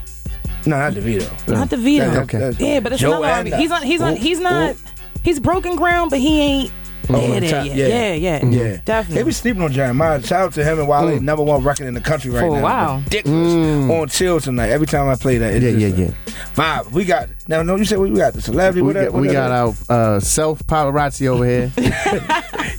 [0.71, 1.47] No, not DeVito.
[1.49, 2.09] Not the Vito.
[2.09, 3.83] That- that- that's- Yeah, but it's Joe another He's on.
[3.83, 4.13] He's on.
[4.13, 4.75] Oh, He's not.
[5.23, 6.71] He's broken ground, but he ain't.
[7.09, 7.65] Oh, yeah, on yet.
[7.75, 8.53] yeah, yeah, mm-hmm.
[8.53, 8.77] yeah.
[8.85, 9.15] definitely.
[9.21, 10.25] They be sleeping on Jeremih.
[10.25, 11.21] Shout out to him and Wale, mm.
[11.21, 12.63] number one record in the country right For now.
[12.63, 12.97] while.
[12.99, 13.53] Ridiculous.
[13.53, 14.01] Mm.
[14.01, 14.69] On chill tonight.
[14.69, 16.43] Every time I play that, it's Yeah, just yeah, yeah.
[16.55, 16.91] Vibe.
[16.93, 17.63] We got now.
[17.63, 18.81] No, you said we got the celebrity.
[18.81, 21.71] We what got, what we got our uh, self paparazzi over here.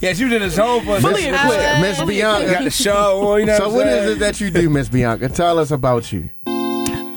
[0.00, 1.80] Yeah, she was in the zone for Miss, this.
[1.80, 2.50] Miss Beyonka.
[2.50, 3.36] got the show.
[3.36, 4.16] You know so what, what I'm is saying?
[4.16, 5.32] it that you do, Miss Beyonka?
[5.32, 6.28] Tell us about you.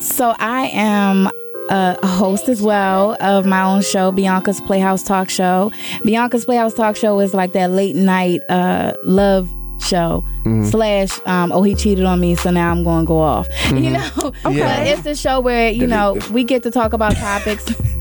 [0.05, 1.29] So I am
[1.69, 5.71] a host as well of my own show, Beyonka's Playhouse Talk Show.
[6.03, 10.71] Beyonka's Playhouse Talk Show is like that late night uh, love show Mhm.
[10.71, 13.91] slash um, oh he cheated on me so now i'm gonna go off you Mhm.
[13.93, 14.59] know Okay.
[14.59, 17.65] But it's the show where you know we get to talk about topics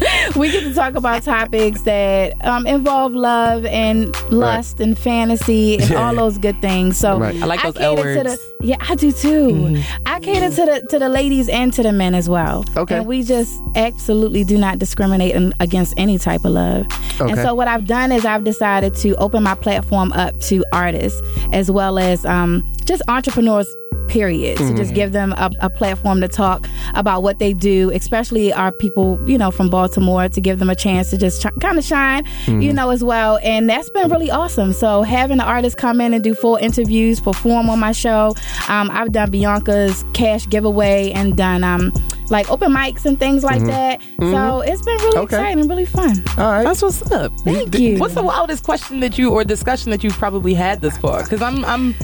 [0.36, 5.92] we get to talk about topics that um, involve love and lust and fantasy and
[5.92, 6.96] all those good things.
[6.96, 7.40] So Right.
[7.42, 8.40] I like those L cater to words.
[8.60, 9.82] the yeah, I do too.
[10.06, 12.64] I cater to the to the ladies and to the men as well.
[12.76, 12.96] Okay.
[12.98, 16.86] and we just absolutely do not discriminate in, against any type of love.
[17.20, 17.32] Okay.
[17.32, 21.20] And so what I've done is I've decided to open my platform up to artists
[21.52, 23.68] as well as um, just entrepreneurs
[24.10, 24.94] period to just Mhm.
[24.94, 29.38] give them a, a platform to talk about what they do especially our people you
[29.38, 32.52] know from baltimore to give them a chance to just ch- kind of shine you
[32.70, 32.74] Mhm.
[32.74, 36.24] know as well and that's been really awesome so having the artists come in and
[36.24, 38.34] do full interviews perform on my show
[38.68, 41.92] um, i've done beyonka's cash giveaway and done um,
[42.30, 43.66] like open mics and things like Mhm.
[43.66, 44.68] that so Mhm.
[44.68, 45.36] it's been really Okay.
[45.36, 47.32] exciting really fun all right That's what's up.
[47.40, 47.98] Thank you.
[47.98, 51.22] What's the wildest question that you or discussion that you've probably had this far?
[51.22, 51.94] Because I'm, I'm,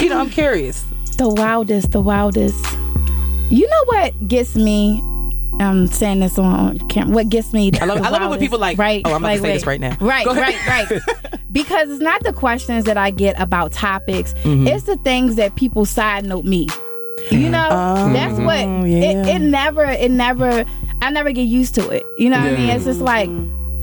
[0.00, 0.84] you know, I'm curious.
[1.16, 2.64] The wildest, the wildest.
[3.50, 5.02] You know what gets me?
[5.60, 7.14] I'm saying this on camera.
[7.14, 7.70] What gets me?
[7.80, 9.02] I love- I love it when people like, right.
[9.04, 11.00] "Oh, I'm about to like, say this right now." Right, right, right.
[11.52, 14.34] because it's not the questions that I get about topics.
[14.42, 14.66] Mhm.
[14.68, 16.66] It's the things that people side note me.
[17.30, 20.64] You know, Oh, that's what it, it never, it never.
[21.00, 22.02] I never get used to it.
[22.18, 22.70] You know what I mean?
[22.70, 23.30] It's just like,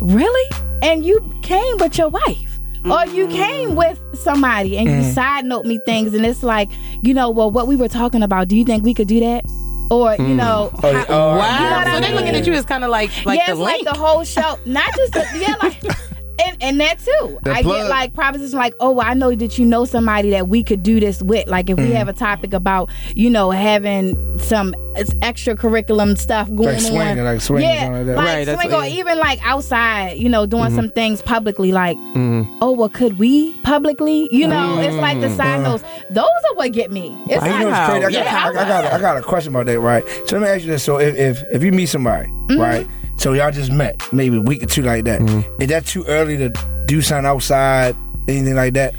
[0.01, 0.49] really?
[0.81, 2.50] And you came with your wife.
[2.85, 5.13] Or you came with somebody and you Mm.
[5.13, 6.69] side note me things, and it's like,
[7.03, 8.47] you know, well, what we were talking about.
[8.47, 9.45] Do you think we could do that?
[9.91, 11.77] Or you know, Oh, how- oh, you know wow.
[11.77, 13.59] what I so they're looking at you as kind of like, like yeah, the it's
[13.59, 13.85] link.
[13.85, 15.81] like the whole show, not just the, yeah, like.
[16.45, 17.39] And, and that too.
[17.43, 17.81] The I plug.
[17.83, 20.99] get like propositions like, oh, I know that you know somebody that we could do
[20.99, 21.47] this with.
[21.47, 21.91] Like if we Mm-hmm.
[21.93, 21.95] Mhm.
[21.97, 27.19] have a topic about, you know, having some it's extra curriculum stuff going Like swinging,
[27.19, 27.25] on.
[27.25, 28.15] like swinging, yeah, like that.
[28.17, 30.75] like Right, that's swing what- or even like outside, you know, doing Mhm.
[30.75, 31.71] some things publicly.
[31.71, 32.57] Like, Mm-hmm.
[32.61, 34.27] oh, well, could we publicly?
[34.31, 35.63] You know, it's like the side Mm.
[35.63, 35.83] notes.
[36.09, 37.17] Those are what get me.
[37.29, 37.97] It's you know what's like, crazy?
[37.97, 40.03] I got, yeah, I, I got, I got a question about that, right?
[40.25, 42.59] So let me ask you this: So if if, if you meet somebody, Mm-hmm.
[42.59, 42.87] right?
[43.21, 45.21] So y'all just met, maybe a week or two like that.
[45.21, 45.61] Mm-hmm.
[45.61, 46.51] Is that too early to
[46.87, 47.95] do something outside,
[48.27, 48.95] anything like that?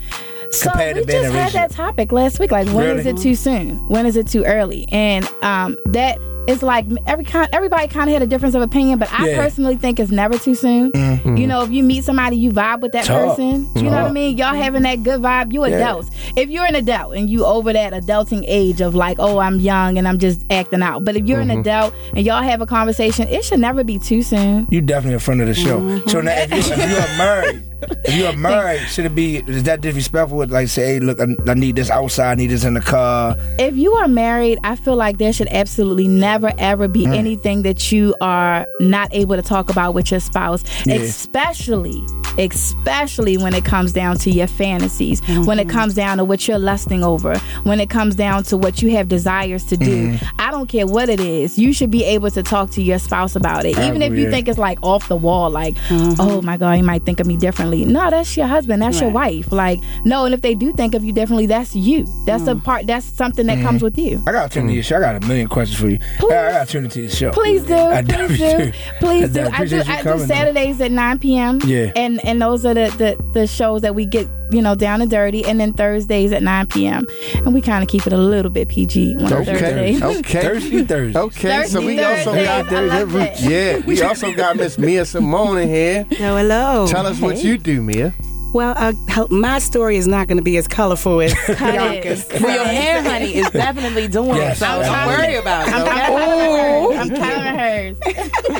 [0.52, 2.52] So compared we to being just had that topic last week.
[2.52, 3.18] Like, when is Really?
[3.18, 3.78] it too soon?
[3.88, 4.87] When is it too early?
[4.92, 7.48] And um, that is like every kind.
[7.52, 9.37] Everybody kind of had a difference of opinion, but I Yeah.
[9.37, 10.90] personally think it's never too soon.
[10.92, 11.38] Mhm.
[11.38, 13.37] You know, if you meet somebody, you vibe with that Talk.
[13.37, 13.68] person.
[13.76, 14.37] You know what I mean?
[14.37, 15.52] Y'all having that good vibe.
[15.52, 15.76] You Yeah.
[15.76, 16.11] adults.
[16.37, 19.98] If you're an adult and you over that adulting age of like, oh, I'm young
[19.98, 21.05] and I'm just acting out.
[21.05, 21.52] But if you're Mhm.
[21.52, 24.66] an adult and y'all have a conversation, it should never be too soon.
[24.70, 25.78] You definitely a friend of the show.
[25.81, 26.09] Mm-hmm.
[26.09, 27.62] So now, if you, if you are married,
[28.04, 30.38] if you are married, should it be is that disrespectful?
[30.38, 32.80] With like say, hey, look, I, I need this outside, I need this in the
[32.80, 33.36] car.
[33.58, 37.16] If you are married, I feel like there should absolutely never ever be Mm.
[37.16, 40.94] anything that you are not able to talk about with your spouse, Yeah.
[40.96, 42.04] especially
[42.38, 46.58] especially when it comes down to your fantasies, when it comes down to what you're
[46.58, 50.12] lusting over, when it comes down to what you have desires to do.
[50.12, 50.28] Mhm.
[50.38, 51.59] I don't care what it is.
[51.59, 53.79] You should be able to talk to your spouse about it.
[53.79, 56.20] Even if you think it's like off the wall like, mm-hmm.
[56.20, 59.11] "Oh my god, he might think of me differently." No, that's your husband, that's your
[59.11, 59.51] wife.
[59.51, 62.07] Like, no, and if they do think of you differently, that's you.
[62.27, 62.62] That's a mm.
[62.62, 63.85] part that's something that comes mm.
[63.85, 64.22] with you.
[64.27, 64.98] I got to tune into your show.
[64.98, 65.98] I got a million questions for you.
[66.20, 67.31] I, I got to tune into your show.
[67.33, 67.75] Please do.
[67.75, 68.79] I please definitely do.
[69.01, 69.40] Please I do.
[69.40, 69.77] I do.
[69.77, 70.27] I do coming, though.
[70.27, 71.61] Saturdays at 9 p.m.
[71.64, 71.92] Yeah.
[71.96, 75.10] And and those are the, the the shows that we get you know down and
[75.10, 77.06] dirty, and then Thursdays at 9 p.m.
[77.34, 79.44] And we kind of keep it a little bit PG on Okay.
[79.44, 80.02] Thursdays.
[80.02, 80.40] Okay.
[80.42, 81.18] Thursday, Thursday.
[81.18, 81.64] Okay.
[81.66, 83.78] so we Thirsty also got I love yeah.
[83.86, 86.06] We also got Miss Mia Simone in here.
[86.10, 86.86] Hello, hello.
[86.86, 88.14] Tell us what you do, Mia.
[88.54, 88.92] Well, uh,
[89.30, 92.28] my story is not going to be as colorful as Beyonka's.
[92.42, 94.58] Well, your hair, honey, is definitely doing Yes.
[94.58, 94.66] so.
[94.66, 95.74] I'm Don't counting worry about it.
[95.74, 96.98] I'm, okay?
[96.98, 97.58] I'm counting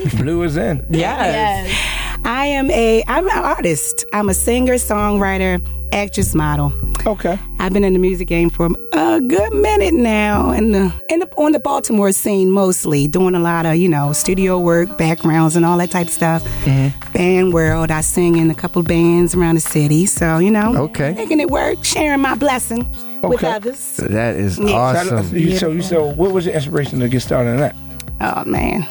[0.07, 0.15] hers.
[0.15, 0.87] Blue is in.
[0.89, 1.69] Yes.
[2.25, 4.05] I am a I'm an artist.
[4.13, 6.73] I'm a singer, songwriter, actress, model.
[7.05, 7.37] Okay.
[7.59, 11.29] I've been in the music game for a good minute now, and the, in the,
[11.37, 15.65] on the Baltimore scene mostly, doing a lot of you know studio work, backgrounds, and
[15.65, 16.45] all that type of stuff.
[16.65, 17.13] Mm-hmm.
[17.13, 21.13] Band world, I sing in a couple bands around the city, so you know, Okay.
[21.15, 22.89] making it work, sharing my blessing
[23.23, 23.97] with others.
[23.97, 24.71] That is Yeah.
[24.73, 25.27] awesome.
[25.29, 27.75] So, you, so, you, so what was your inspiration to get started in that?
[28.25, 28.87] Oh man,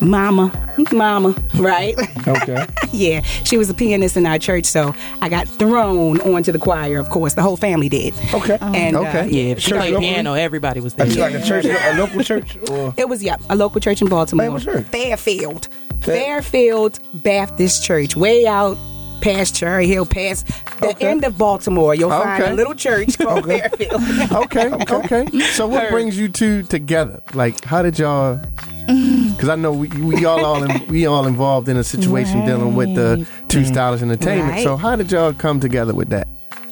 [0.00, 0.52] Mama,
[0.92, 1.94] Mama, right?
[2.28, 2.64] Okay.
[2.92, 6.98] yeah, she was a pianist in our church, so I got thrown onto the choir.
[7.00, 8.14] Of course, the whole family did.
[8.32, 8.58] Okay.
[8.60, 10.12] And, uh, Yeah, if she Church played locally?
[10.12, 11.06] piano, everybody was there.
[11.06, 14.00] Is it like a church, a local church, or It was yeah, a local church
[14.02, 15.68] in Baltimore, Fairfield,
[16.00, 18.78] Fairfield Baptist Church, way out
[19.20, 20.46] past Cherry Hill, past
[20.80, 21.94] the end of Baltimore.
[21.94, 24.02] You'll find a little church called Fairfield.
[24.32, 25.40] okay, okay.
[25.52, 27.20] So what brings you two together?
[27.34, 28.40] Like, how did y'all?
[28.86, 32.74] Because I know we, we all all in, we all involved in a situation dealing
[32.74, 34.50] with the two stylish entertainment.
[34.50, 34.64] Right.
[34.64, 36.28] So how did y'all come together with that?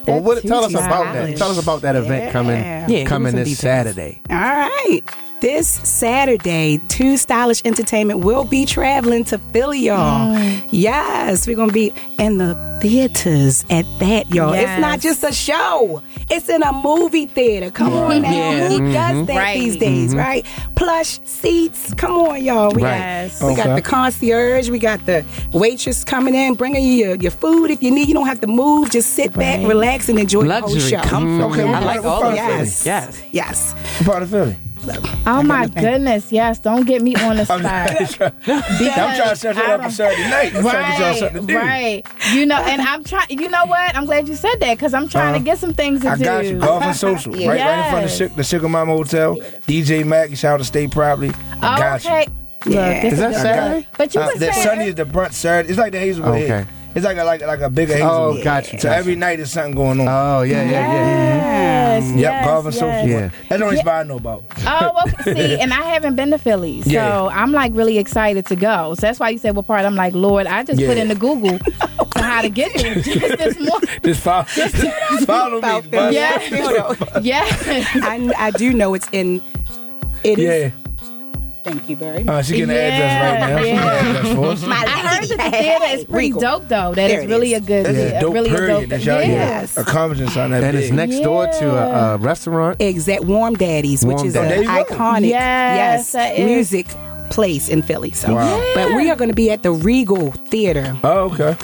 [0.07, 0.43] Or what?
[0.43, 1.37] Tell us about that.
[1.37, 2.87] Tell us about that event coming Yeah.
[2.89, 3.59] Yeah, coming this details.
[3.61, 4.21] Saturday.
[4.31, 5.01] All right.
[5.41, 10.35] This Saturday, 2Stylish Entertainment will be traveling to Philly, y'all.
[10.35, 10.67] Mm.
[10.71, 14.55] Yes, we're gonna be in the theaters at that, y'all.
[14.55, 16.03] It's not just a show.
[16.31, 17.71] It's in a movie theater.
[17.71, 18.31] Come on now.
[18.31, 18.69] Yeah.
[18.69, 19.27] Who does Mhm.
[19.27, 19.59] that Right.
[19.61, 20.19] these days, Mhm.
[20.19, 20.47] right?
[20.77, 21.93] Plush seats.
[21.95, 22.71] Come on, y'all.
[22.71, 23.31] We, Right.
[23.39, 24.71] got, we got the concierge.
[24.71, 28.09] We got the waitress coming in, bringing you your, your food if you need.
[28.09, 28.91] You don't have to move.
[28.91, 31.01] Just sit back, relax, and enjoy the whole show.
[31.01, 31.45] comfort.
[31.51, 32.87] Okay, I like all of yes.
[32.87, 33.19] Yes.
[33.31, 33.75] Yes.
[33.99, 34.57] What part of Philly?
[35.27, 36.59] Oh my goodness, yes.
[36.59, 37.61] Don't get me on the spot.
[38.47, 40.55] I'm trying to set that up for Saturday night.
[40.55, 41.59] I'm trying to get y'all something to do.
[41.59, 42.03] Right.
[42.33, 43.27] You know, and I'm trying.
[43.31, 43.97] You know what?
[43.97, 45.39] I'm glad you said that because I'm trying Uh-huh.
[45.39, 46.25] to get some things to I do.
[46.25, 46.59] got you.
[46.59, 47.33] Golf and social.
[47.35, 48.17] Right, right in front of Yes.
[48.19, 49.37] Sugar, the Sugar Mama Hotel.
[49.67, 51.31] DJ Mac, shout out to Stay Proudly.
[51.63, 52.27] I got okay.
[52.67, 52.73] you.
[52.73, 53.87] Look, Is that a- Saturday?
[53.99, 55.69] But you Uh, were saying Sunday is the brunch Saturday.
[55.71, 56.35] It's like the Hazelwood.
[56.35, 56.47] Okay.
[56.49, 56.67] Head.
[56.95, 58.45] It's like a, like like a bigger Oh, Hazelwood.
[58.45, 60.09] got you, So got every night there's something going on.
[60.09, 61.95] Oh yeah, yeah, yeah.
[61.95, 62.81] Yes, Yep, yes, golf and yes.
[62.81, 63.09] social.
[63.09, 63.29] Yeah.
[63.49, 63.83] That's the only Yeah.
[63.83, 64.45] spot I know about.
[64.67, 65.35] Oh, okay.
[65.35, 67.27] See, and I haven't been to Philly, so Yeah.
[67.27, 68.95] I'm like really excited to go.
[68.95, 69.85] So that's why you said what part.
[69.85, 71.03] I'm like, Lord, I just put Yeah.
[71.03, 73.89] into Google to how to get there just this morning.
[74.03, 74.45] Just follow,
[75.61, 75.91] follow me.
[76.15, 76.95] Yeah.
[77.23, 77.45] Yeah.
[78.03, 79.41] I, I do know it's in.
[80.23, 80.73] It is.
[81.65, 81.73] Yeah.
[81.73, 82.35] Thank you very much.
[82.35, 83.59] Uh, she getting the address right now.
[83.59, 84.65] She getting the address for us.
[84.65, 86.41] I heard that the theater is pretty Regal.
[86.41, 86.95] dope, though.
[86.95, 88.89] That is There really a good, That's a a dope really a dope.
[88.89, 89.77] That's y'all Yes.
[89.77, 90.97] A conference something that And it's big.
[90.97, 91.77] next door to uh, a,
[92.11, 92.81] a uh, restaurant.
[92.81, 94.37] Exact Warm Daddies, which is Daddies.
[94.37, 94.95] an There you go.
[94.95, 96.47] iconic Yes, that is.
[96.47, 96.87] music
[97.31, 98.13] place in Philly.
[98.13, 98.73] So, Wow.
[98.75, 101.57] but we are going to be at the Regal Theater, Oh, okay.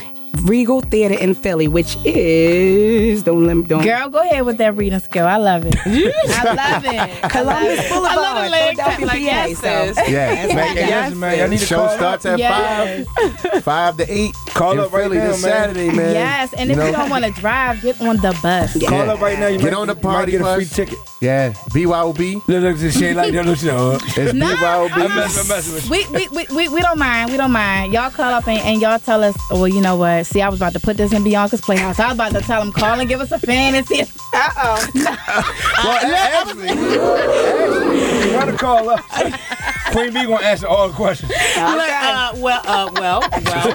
[0.43, 4.77] Regal Theater in Philly, which is don't let me don't Girl, go ahead with that
[4.77, 5.27] reading skill.
[5.27, 5.75] I love it.
[5.87, 7.23] I love it.
[7.31, 9.19] Columbus Boulevard, I love the leg Philadelphia, like, PA.
[9.19, 10.09] yes, so, sis.
[10.11, 10.47] Yeah.
[10.55, 11.39] Man, yes, man.
[11.39, 12.33] Y'all need to Show call starts up.
[12.35, 13.07] at Yes.
[13.53, 14.35] five, five to eight.
[14.55, 15.51] Call in up right Philly now, this man.
[15.53, 16.15] Saturday, man.
[16.15, 16.87] Yes, and if know?
[16.87, 18.83] you don't want to drive, get on the bus.
[18.89, 19.49] Call up right now.
[19.49, 20.99] You Get might, on the you party might get a free ticket.
[21.21, 22.35] Yeah, BYOB.
[22.35, 23.45] Look, look, this shit like that.
[23.45, 23.99] Look, no.
[24.17, 24.91] It's No, BYOB.
[24.93, 25.91] I'm messing, I'm messing with you.
[25.91, 27.31] We, we, we, we, we don't mind.
[27.31, 27.93] We don't mind.
[27.93, 30.20] Y'all call up and, and y'all tell us, well, you know what?
[30.25, 31.99] See, I was about to put this in Beyonka's Playhouse.
[31.99, 34.03] I was about to tell him, call and give us a fantasy.
[34.33, 34.87] Uh-oh.
[35.83, 39.01] Well, a- actually, actually, you want to call up?
[39.93, 41.31] Queen B gonna answer all the questions.
[41.31, 43.75] Look, uh, well, uh, well, well.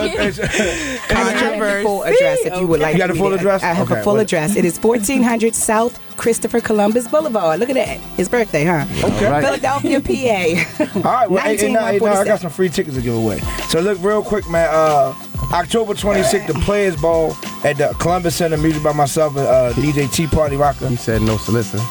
[0.00, 2.94] I have the full address if you would like.
[2.94, 3.62] You got a full address?
[3.62, 4.56] I have Okay, a full what- address.
[4.56, 7.60] It is 1400 South Christopher Columbus Boulevard.
[7.60, 7.96] Look at that.
[8.18, 8.84] His birthday, huh?
[9.02, 9.30] Okay.
[9.30, 9.42] Right.
[9.42, 10.84] Philadelphia, PA.
[10.96, 13.38] All right, well, hey, hey, now, hey, I got some free tickets to give away.
[13.70, 14.68] So look, real quick, man.
[14.70, 15.14] Uh,
[15.52, 17.32] October 26th, the Players Ball
[17.64, 18.58] at the Columbus Center.
[18.58, 20.88] Music by myself and uh, DJ T Party Rocker.
[20.88, 21.82] He said no solicitor.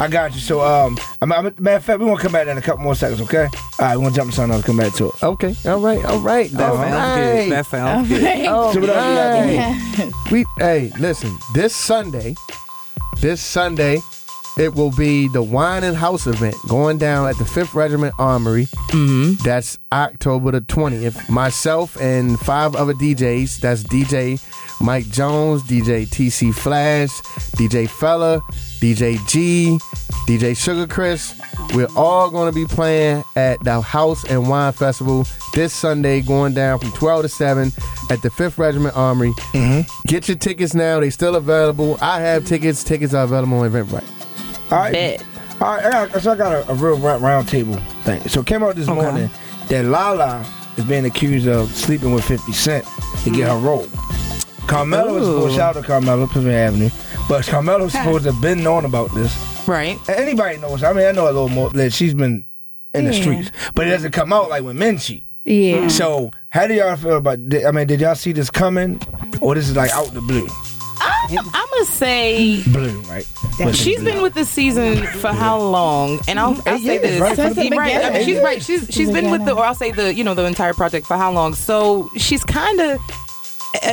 [0.00, 0.40] I got you.
[0.40, 2.84] So, um, I'm, I'm, matter of fact, we want to come back in a couple
[2.84, 3.44] more seconds, okay?
[3.80, 4.64] All right, we want to jump to something else.
[4.64, 5.22] Come back to it.
[5.24, 6.50] Okay, all right, all right.
[6.52, 6.84] That Uh-huh.
[6.88, 7.52] sounds good.
[7.52, 8.46] That sounds good.
[8.46, 10.32] All So what else you got going right.
[10.32, 11.36] We hey, listen.
[11.52, 12.34] This Sunday,
[13.20, 14.00] this Sunday,
[14.56, 18.66] it will be the Wine and House event going down at the Fifth Regiment Armory.
[18.90, 19.42] Mm-hmm.
[19.42, 21.28] That's October the twentieth.
[21.28, 23.60] Myself and five other DJs.
[23.60, 24.40] That's DJ
[24.80, 27.10] Mike Jones, DJ TC Flash,
[27.56, 28.40] DJ Fella,
[28.84, 29.78] DJ G,
[30.26, 31.34] DJ Sugar Chris.
[31.74, 36.52] We're all going to be playing at the House and Wine Festival this Sunday, going
[36.52, 37.72] down from 12 to 7
[38.10, 39.30] at the 5th Regiment Armory.
[39.54, 39.88] Mm-hmm.
[40.06, 41.00] Get your tickets now.
[41.00, 41.96] They're still available.
[42.02, 42.84] I have tickets.
[42.84, 44.70] Tickets are available on Eventbrite.
[44.70, 45.24] All right.
[45.62, 48.20] All right, I got, so I got a, a real round, round table thing.
[48.28, 49.30] So it came out this morning
[49.68, 50.44] that Lala
[50.76, 52.84] is being accused of sleeping with 50 Cent
[53.22, 53.88] to get her role.
[54.66, 56.90] Carmelo is supposed, shout out to Carmelo, Pennsylvania Avenue,
[57.28, 59.34] but Carmelo's supposed to have been known about this.
[59.66, 59.98] Right.
[60.08, 60.82] And Anybody knows.
[60.82, 62.44] I mean, I know a little more that she's been
[62.94, 63.20] in the Yeah.
[63.20, 65.24] streets, but it doesn't come out like when men cheat.
[65.44, 65.76] Yeah.
[65.78, 65.90] Mm.
[65.90, 67.38] So, how do y'all feel about?
[67.66, 69.00] I mean, did y'all see this coming,
[69.40, 70.48] or this is like out the blue?
[71.26, 73.26] I'm gonna say Blue, right?
[73.58, 76.20] But she's been with this season for how long?
[76.28, 77.20] And I'll, I'll say this.
[77.20, 77.34] right?
[77.36, 77.92] Since the right.
[77.96, 78.26] I mean, beginning.
[78.26, 78.62] she's right.
[78.62, 81.16] She's she's been with the, or I'll say the, you know, the entire project for
[81.16, 81.54] how long?
[81.54, 82.98] So she's kind of.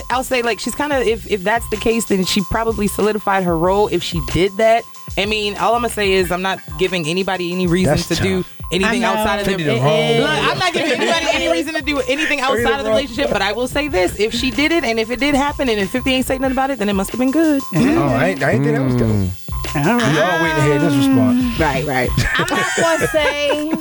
[0.09, 3.43] I'll say like she's kind of if if that's the case then she probably solidified
[3.43, 4.83] her role if she did that.
[5.17, 8.15] I mean, all I'm gonna say is I'm not giving anybody any reason That's to
[8.15, 9.57] do anything outside of their.
[9.57, 12.79] The eh, eh, wrong Look, I'm not giving anybody any reason to do anything outside
[12.79, 15.19] of the relationship, but I will say this: if she did it, and if it
[15.19, 17.31] did happen, and if 50 ain't saying nothing about it, then it must have been
[17.31, 17.61] good.
[17.75, 19.07] Oh, I ain't, I ain't think that was dope.
[19.07, 19.29] Mm.
[19.73, 20.13] All right.
[20.13, 21.59] We all waiting to hear this response.
[21.59, 22.09] Right, right.
[22.35, 23.71] I'm not gonna say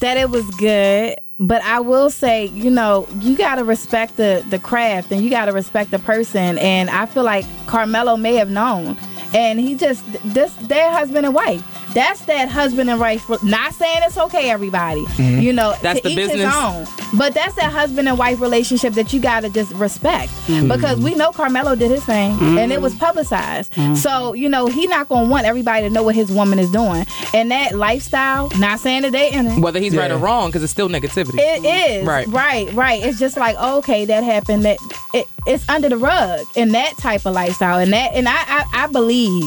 [0.00, 4.58] that it was good, but I will say, you know, you gotta respect the the
[4.58, 6.58] craft and you gotta respect the person.
[6.58, 8.96] And I feel like Carmelo may have known,
[9.32, 11.77] and he just this their husband and wife.
[11.94, 13.28] That's that husband and wife.
[13.42, 15.02] Not saying it's okay, everybody.
[15.16, 15.42] Mhm.
[15.42, 16.86] You know, That's to the each his own.
[17.14, 20.68] But that's that husband and wife relationship that you gotta just respect Mhm.
[20.68, 22.58] because we know Carmelo did his thing Mhm.
[22.62, 23.72] and it was publicized.
[23.74, 23.96] Mhm.
[23.96, 27.06] So you know he not gonna want everybody to know what his woman is doing
[27.32, 28.50] and that lifestyle.
[28.58, 29.58] Not saying that they in it.
[29.60, 31.38] Whether he's right or wrong, because it's still negativity.
[31.38, 32.28] It is Right.
[32.28, 33.02] right, right.
[33.02, 34.64] It's just like okay, that happened.
[34.64, 34.76] That
[35.14, 38.64] it, it's under the rug in that type of lifestyle, and that, and I, I,
[38.84, 39.44] I believe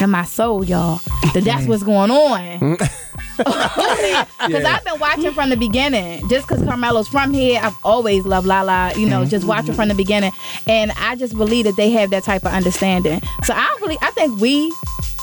[0.00, 1.00] in my soul, y'all,
[1.34, 2.76] that that's what's going on.
[3.40, 4.74] Because Yeah.
[4.76, 6.28] I've been watching from the beginning.
[6.28, 8.92] Just because Carmelo's from here, I've always loved Lala.
[8.96, 9.48] You know, just mm-hmm.
[9.48, 10.32] watching from the beginning,
[10.66, 13.20] and I just believe that they have that type of understanding.
[13.44, 14.74] So I really, I think we,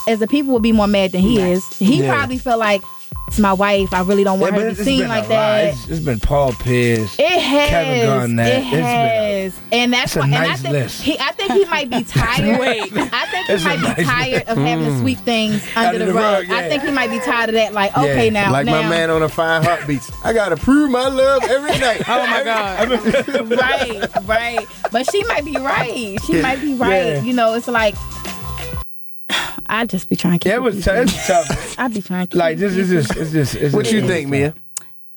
[0.08, 1.68] as the people, will be more mad than he is.
[1.78, 2.14] He Yeah.
[2.16, 2.82] probably felt like
[3.28, 3.94] it's my wife.
[3.94, 5.74] I really don't want Yeah, her to be seen like that.
[5.74, 7.14] It's, it's been Paul Pierce.
[7.20, 7.70] It has.
[7.70, 8.48] Kevin Garnett.
[8.48, 10.24] It It's been a- and that's why.
[10.26, 11.02] and I nice think list.
[11.02, 11.20] he.
[11.20, 12.60] I think he might be tired.
[12.60, 12.82] Wait.
[12.96, 14.48] I think It's he might be nice tired list.
[14.48, 15.00] of having to Mm.
[15.02, 16.50] sweep things under, the, rug.
[16.50, 17.74] I think he might be tired of that.
[17.74, 20.10] Like, okay, now, like now, my man on the Five Heartbeats.
[20.24, 22.04] I gotta prove my love every night.
[22.08, 22.90] oh my god!
[23.52, 24.68] right, right.
[24.92, 26.18] But she might be right.
[26.26, 26.42] She Yeah.
[26.42, 27.06] might be right.
[27.08, 27.22] Yeah.
[27.24, 27.96] You know, it's like.
[29.68, 30.98] I just be trying to keep Yeah, it was tough.
[31.04, 31.80] It's tough.
[31.80, 33.56] I be trying to keep Like this is just, it's just.
[33.56, 34.54] It's What just- you think, Mia?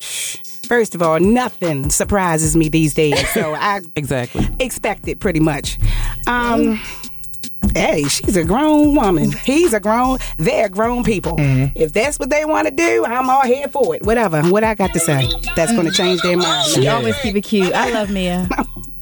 [0.70, 5.80] First of all, nothing surprises me these days, so I exactly expect it pretty much.
[6.28, 7.76] Um, mm.
[7.76, 9.32] hey, she's a grown woman.
[9.44, 10.18] He's a grown.
[10.36, 11.36] They're grown people.
[11.36, 11.72] Mm-hmm.
[11.76, 14.04] If that's what they want to do, I'm all here for it.
[14.04, 14.42] Whatever.
[14.42, 15.96] What I got to say, that's going to mm.
[15.96, 16.68] change their mind.
[16.68, 17.72] She always keep it cute.
[17.72, 18.48] I love Mia.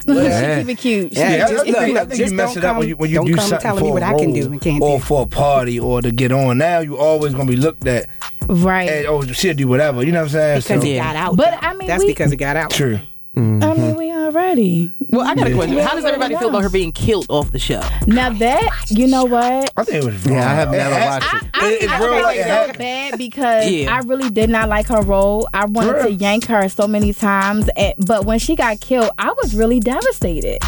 [0.14, 0.56] Yeah.
[0.58, 1.14] she keep it cute.
[1.14, 3.10] She Yeah, just I keep think, I think you mess it up when you when
[3.10, 4.82] you don't do come something telling for me a what I can do and can't
[4.82, 6.58] or for a party or to get on.
[6.58, 8.06] Now you always gonna be looked at.
[8.46, 8.88] Right.
[8.88, 10.02] And, oh, she'll do whatever.
[10.02, 10.60] You know what I'm saying?
[10.60, 11.36] Because it got out.
[11.36, 12.70] But I mean, that's we- because it got out.
[12.70, 12.98] True.
[13.36, 13.87] I mean, mm-hmm.
[14.30, 14.90] We already.
[15.10, 15.78] Well, I got a question.
[15.78, 17.80] How does everybody feel about her being killed off the show?
[18.06, 20.26] Now that you know what, I think it was.
[20.26, 21.50] Yeah, I have never It- watched it.
[21.54, 23.94] I, It- it's I real felt like it so bad because Yeah.
[23.94, 25.48] I really did not like her role.
[25.54, 26.02] I wanted Real.
[26.04, 29.80] to yank her so many times, and, but when she got killed, I was really
[29.80, 30.58] devastated.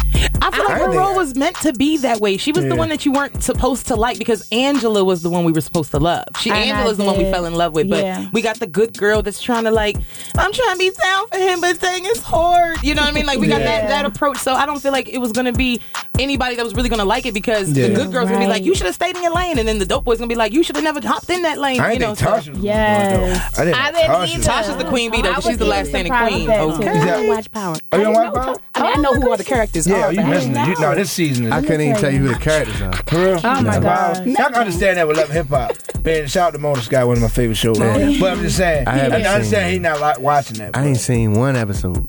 [0.43, 2.37] I feel like her think- role was meant to be that way.
[2.37, 2.69] She was Yeah.
[2.71, 5.61] the one that you weren't supposed to like because Angela was the one we were
[5.61, 6.25] supposed to love.
[6.39, 7.33] She And I Angela's the one we did.
[7.33, 8.25] fell in love with, but Yeah.
[8.33, 9.97] we got the good girl that's trying to like,
[10.37, 12.77] I'm trying to be down for him, but dang, it's hard.
[12.83, 13.25] You know what I mean?
[13.27, 14.37] Like we got that that approach.
[14.37, 15.79] So I don't feel like it was gonna be
[16.19, 17.87] anybody that was really gonna like it because Yeah.
[17.87, 19.79] the good girl's gonna be like, you should have stayed in your lane, and then
[19.79, 21.79] the dope boy's gonna be like, you should have never hopped in that lane.
[21.79, 23.59] I you know, think so- Tasha was gonna do it, Yes.
[23.59, 24.35] I didn't I didn't Tasha.
[24.35, 24.43] either.
[24.71, 26.39] Tasha's the queen bee, though, I 'cause was she's the last even standing queen.
[26.39, 26.83] with that, Okay.
[26.83, 26.89] too.
[26.99, 27.75] Is that- watch Power.
[27.91, 28.55] Oh, you don't watch know- Power?
[28.75, 30.13] I mean, I know who all the characters Yeah, are.
[30.13, 30.67] you missing it.
[30.67, 31.51] You, no, this season is.
[31.51, 32.93] I couldn't even tell you who the characters are.
[33.07, 33.39] For real?
[33.43, 33.79] Oh, my Yeah.
[33.79, 34.25] God.
[34.25, 35.71] Y'all can understand that with Love Hip Hop.
[36.03, 37.77] Man, shout out to Motor Sky, one of my favorite shows.
[37.79, 38.17] Yeah.
[38.19, 40.71] But I'm just saying, I I, haven't understand seen he not like watching that.
[40.75, 42.07] I ain't seen one episode.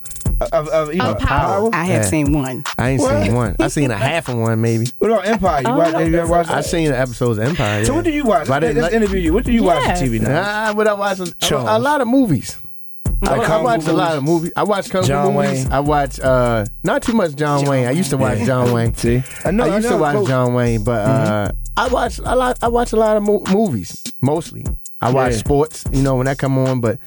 [0.51, 1.71] Of, of, you know, Of Power?
[1.73, 2.09] I have Yeah.
[2.09, 2.65] seen one.
[2.79, 3.23] I ain't What?
[3.25, 3.57] seen one.
[3.61, 4.87] I seen a half of one maybe.
[4.99, 5.61] What about Empire?
[5.63, 6.65] You Oh, watch, have you ever watched I that?
[6.65, 7.85] seen the episodes of Empire.
[7.85, 8.49] So what do you watch?
[8.49, 9.33] I Let's, didn't let's like- interview you.
[9.35, 10.43] What do you watch on TV now?
[10.69, 12.59] Nah, but I watch a, a, lot of movies.
[13.07, 14.53] I, Like I kung watch fu a lot of movies.
[14.57, 15.65] I watch kung John movies.
[15.65, 15.73] Wayne.
[15.73, 17.87] I watch uh not too much John, Wayne.
[17.87, 18.95] I used to watch John Wayne.
[18.95, 19.65] See, I know.
[19.65, 20.27] I used know, to watch.
[20.27, 22.59] John Wayne, but uh, I watch a lot.
[22.63, 24.03] I watch a lot of mo- movies.
[24.21, 24.67] Mostly,
[25.01, 25.39] I watch Yeah.
[25.39, 25.85] sports.
[25.93, 26.99] You know when that come on, but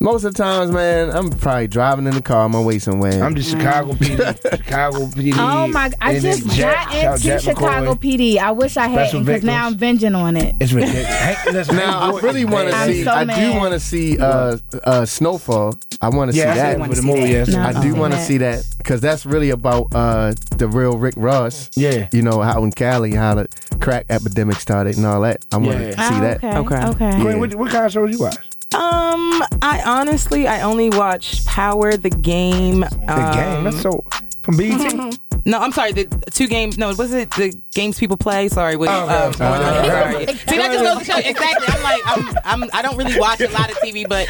[0.00, 3.22] most of the times, man, I'm probably driving in the car on my way somewhere.
[3.24, 4.16] I'm just Chicago PD.
[4.56, 5.34] Chicago PD.
[5.36, 5.88] Oh my!
[5.88, 8.36] God I just Jack- got into Jack Chicago McCoy.
[8.36, 8.38] PD.
[8.38, 10.54] I wish I hadn't because now I'm binging on it.
[10.60, 11.70] It's ridiculous.
[11.78, 13.04] Now I really want to see.
[13.04, 15.74] so I do want to see uh, uh, Snowfall.
[16.00, 16.80] I want to Yeah, see that.
[16.80, 17.30] it with the movie.
[17.30, 17.48] Yes.
[17.48, 17.60] No.
[17.60, 21.70] I do want to see that because that's really about uh, the real Rick Ross.
[21.76, 22.08] Yeah.
[22.12, 23.48] You know how in Cali how the
[23.80, 25.44] crack epidemic started and all that.
[25.52, 26.08] I want to Yeah.
[26.08, 26.36] see Oh, that.
[26.44, 26.56] okay.
[26.58, 26.86] Okay.
[26.88, 27.10] Okay.
[27.20, 27.36] Queen, Yeah.
[27.38, 28.36] what, what kind of shows you watch?
[28.74, 32.80] Um, I honestly, I only watched Power, the game.
[32.80, 33.64] The um, game.
[33.64, 34.04] That's so
[34.42, 35.18] from BET.
[35.46, 35.92] No, I'm sorry.
[35.92, 36.76] The two games.
[36.76, 38.48] No, was it the games people play?
[38.48, 38.76] Sorry.
[38.76, 40.26] With, Oh, um, sorry.
[40.26, 41.66] See, that just goes to show exactly.
[41.70, 44.26] I'm like, I'm, I'm, I don't really watch a lot of TV, but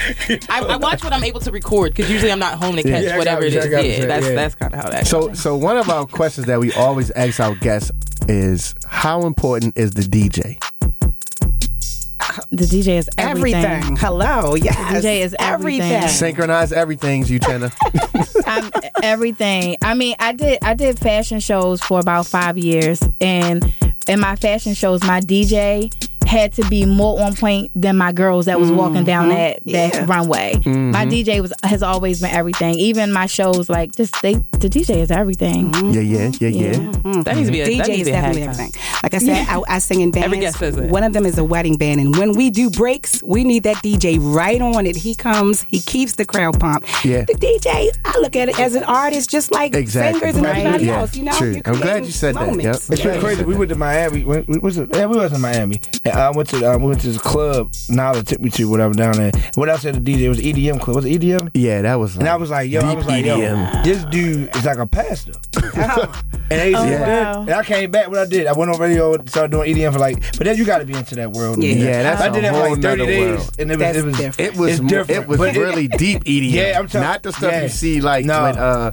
[0.49, 3.03] I, I watch what I'm able to record because usually I'm not home to catch
[3.03, 3.65] Yeah, whatever it is.
[3.65, 3.75] it you, is.
[3.75, 4.35] I got you, Yeah, that's yeah.
[4.35, 5.07] that's kind of how that.
[5.09, 7.91] So, so one of our questions that we always ask our guests
[8.29, 10.63] is, how important is the DJ?
[12.51, 13.65] The DJ is everything.
[13.65, 13.97] Everything.
[13.97, 14.55] Hello.
[14.55, 15.03] Yes.
[15.03, 16.09] The DJ is everything.
[16.09, 17.73] Synchronize everything, Uchenna.
[18.47, 18.71] I'm
[19.03, 19.77] everything.
[19.83, 23.73] I mean, I did I did fashion shows for about five years, and
[24.09, 25.93] in my fashion shows, my DJ
[26.29, 28.79] had to be more on point than my girls that was mm-hmm.
[28.79, 29.65] walking down mm-hmm.
[29.65, 30.05] that that yeah.
[30.07, 30.53] runway.
[30.57, 30.91] Mm-hmm.
[30.91, 32.75] My DJ was has always been everything.
[32.75, 35.71] Even my shows, like just they the DJ is everything.
[35.71, 35.91] Mm-hmm.
[35.91, 37.13] Yeah, yeah, yeah, yeah.
[37.15, 37.23] yeah.
[37.23, 38.73] That needs to be a, DJ is definitely everything.
[39.03, 39.59] Like I said, yeah.
[39.59, 40.27] I, I, sing in bands.
[40.27, 40.91] Every guest visit.
[40.91, 43.77] One of them is a wedding band, and when we do breaks, we need that
[43.77, 44.97] DJ right on it.
[44.97, 46.89] He comes, he keeps the crowd pumped.
[47.05, 47.25] Yeah.
[47.25, 50.21] The DJ, I look at it as an artist, just like exactly.
[50.21, 50.99] singers and everybody yeah.
[50.99, 51.17] else.
[51.17, 52.89] You know, I'm glad you said moments.
[52.89, 52.99] that.
[52.99, 52.99] Yep.
[52.99, 53.21] It's yeah.
[53.21, 53.45] crazy.
[53.45, 54.25] We went to Miami.
[54.25, 55.81] We, we, was yeah, we was in Miami.
[56.05, 57.73] And I went to I went to this club.
[57.89, 59.31] Nala took me to whatever down there.
[59.55, 60.97] What else said the DJ it was EDM club.
[60.97, 61.51] Was it EDM?
[61.55, 62.17] Yeah, that was.
[62.17, 63.75] Like and I was like, yo, I was like, EDM.
[63.75, 65.33] yo, this dude is like a pastor.
[65.81, 67.33] Oh, and, oh, yeah.
[67.33, 67.43] wow.
[67.43, 68.09] and I came back.
[68.09, 70.21] What I did, I went on radio, started doing EDM for like.
[70.37, 71.63] But then you got to be into that world.
[71.63, 73.57] Yeah, yeah that's I did that for like thirty days, world.
[73.59, 76.51] and it was, it was it was it was, it was really deep EDM.
[76.53, 77.63] Yeah, I'm talking, not the stuff yeah.
[77.63, 78.43] you see like no.
[78.43, 78.59] when.
[78.59, 78.91] Uh,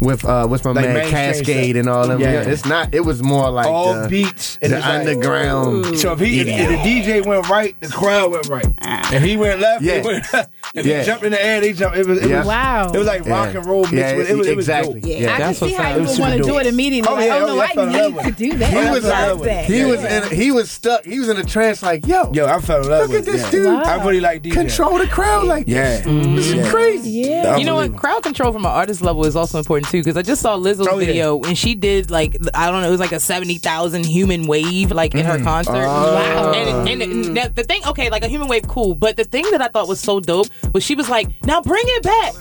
[0.00, 2.20] with uh, my like man Cascade and all them.
[2.20, 2.32] Yeah.
[2.32, 2.48] yeah.
[2.48, 2.94] it's not.
[2.94, 5.86] It was more like all the, beats and the underground.
[5.86, 8.66] Like, so if he if, if the DJ went right, the crowd went right.
[8.82, 9.14] Ah.
[9.14, 10.02] If he went left, yeah.
[10.02, 10.26] went.
[10.74, 11.00] If yeah.
[11.00, 11.96] he jumped in the air, they jumped.
[11.96, 12.40] It was, it yeah.
[12.40, 12.92] was wow.
[12.92, 14.36] It was like rock and roll yeah, it.
[14.36, 14.52] Was, exactly.
[14.52, 14.96] It was dope.
[15.02, 15.34] Yeah, yeah.
[15.34, 17.10] I can see how you would want to do it immediately.
[17.10, 18.70] Oh, yeah, like, oh, no, I, I need to do that.
[18.70, 19.64] He was, like, that.
[19.64, 21.04] He was he was stuck.
[21.04, 22.30] He was in a trance like yo.
[22.32, 23.08] Yo, I fell in love.
[23.08, 23.66] Look at this dude.
[23.66, 24.52] I really like DJ.
[24.52, 26.02] Control the crowd like yeah.
[26.02, 26.06] This
[26.48, 26.70] is mm-hmm.
[26.70, 27.10] crazy.
[27.10, 27.56] Yeah.
[27.56, 27.96] You know what?
[27.96, 30.86] Crowd control from an artist level is also important too because I just saw Lizzo's
[30.88, 31.06] oh, yeah.
[31.06, 34.46] video and she did like I don't know it was like a seventy thousand human
[34.46, 35.38] wave like in mm.
[35.38, 35.72] her concert.
[35.72, 36.52] Uh, wow!
[36.52, 38.94] And, and, and, and, the thing, okay, like a human wave, cool.
[38.94, 41.84] But the thing that I thought was so dope was she was like, "Now bring
[41.84, 42.34] it back."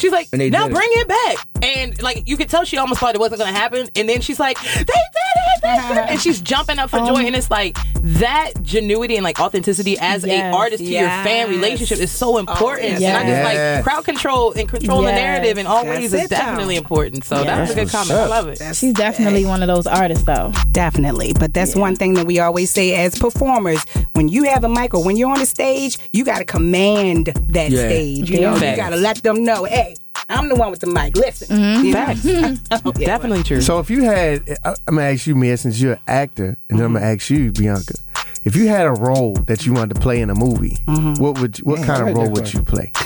[0.00, 0.72] She's like, now didn't.
[0.72, 1.46] bring it back.
[1.62, 3.88] And like you could tell she almost thought it wasn't gonna happen.
[3.94, 6.04] And then she's like, they did it, they did it.
[6.10, 7.26] and she's jumping up for um, joy.
[7.26, 11.02] And it's like that genuity and like authenticity as yes, a artist to yes.
[11.02, 12.94] your fan relationship is so important.
[12.94, 13.02] Oh, yes.
[13.02, 16.76] And I just like crowd control and control the narrative in all ways is definitely
[16.76, 16.82] down.
[16.84, 17.24] important.
[17.24, 18.12] So that's a good comment.
[18.12, 18.58] I love it.
[18.58, 20.52] That's she's definitely one of those artists though.
[20.72, 21.34] Definitely.
[21.38, 21.82] But that's yeah.
[21.82, 23.84] one thing that we always say as performers.
[24.14, 27.70] When you have a mic or when you're on a stage, you gotta command that
[27.70, 27.88] yeah.
[27.88, 28.30] stage.
[28.30, 29.89] You know, you gotta let them know, hey,
[30.30, 31.16] I'm the one with the mic.
[31.16, 31.56] Listen.
[31.56, 31.92] Mm-hmm.
[31.92, 32.92] Facts.
[32.98, 33.60] Definitely true.
[33.60, 36.78] So if you had, I, am gonna ask you, Mia, since you're an actor, and
[36.78, 36.86] mm-hmm.
[36.86, 38.00] I'm gonna ask you, Beyonka.
[38.42, 41.22] If you had a role that you wanted to play in a movie, mm-hmm.
[41.22, 42.92] what would you, what kind of role would you play?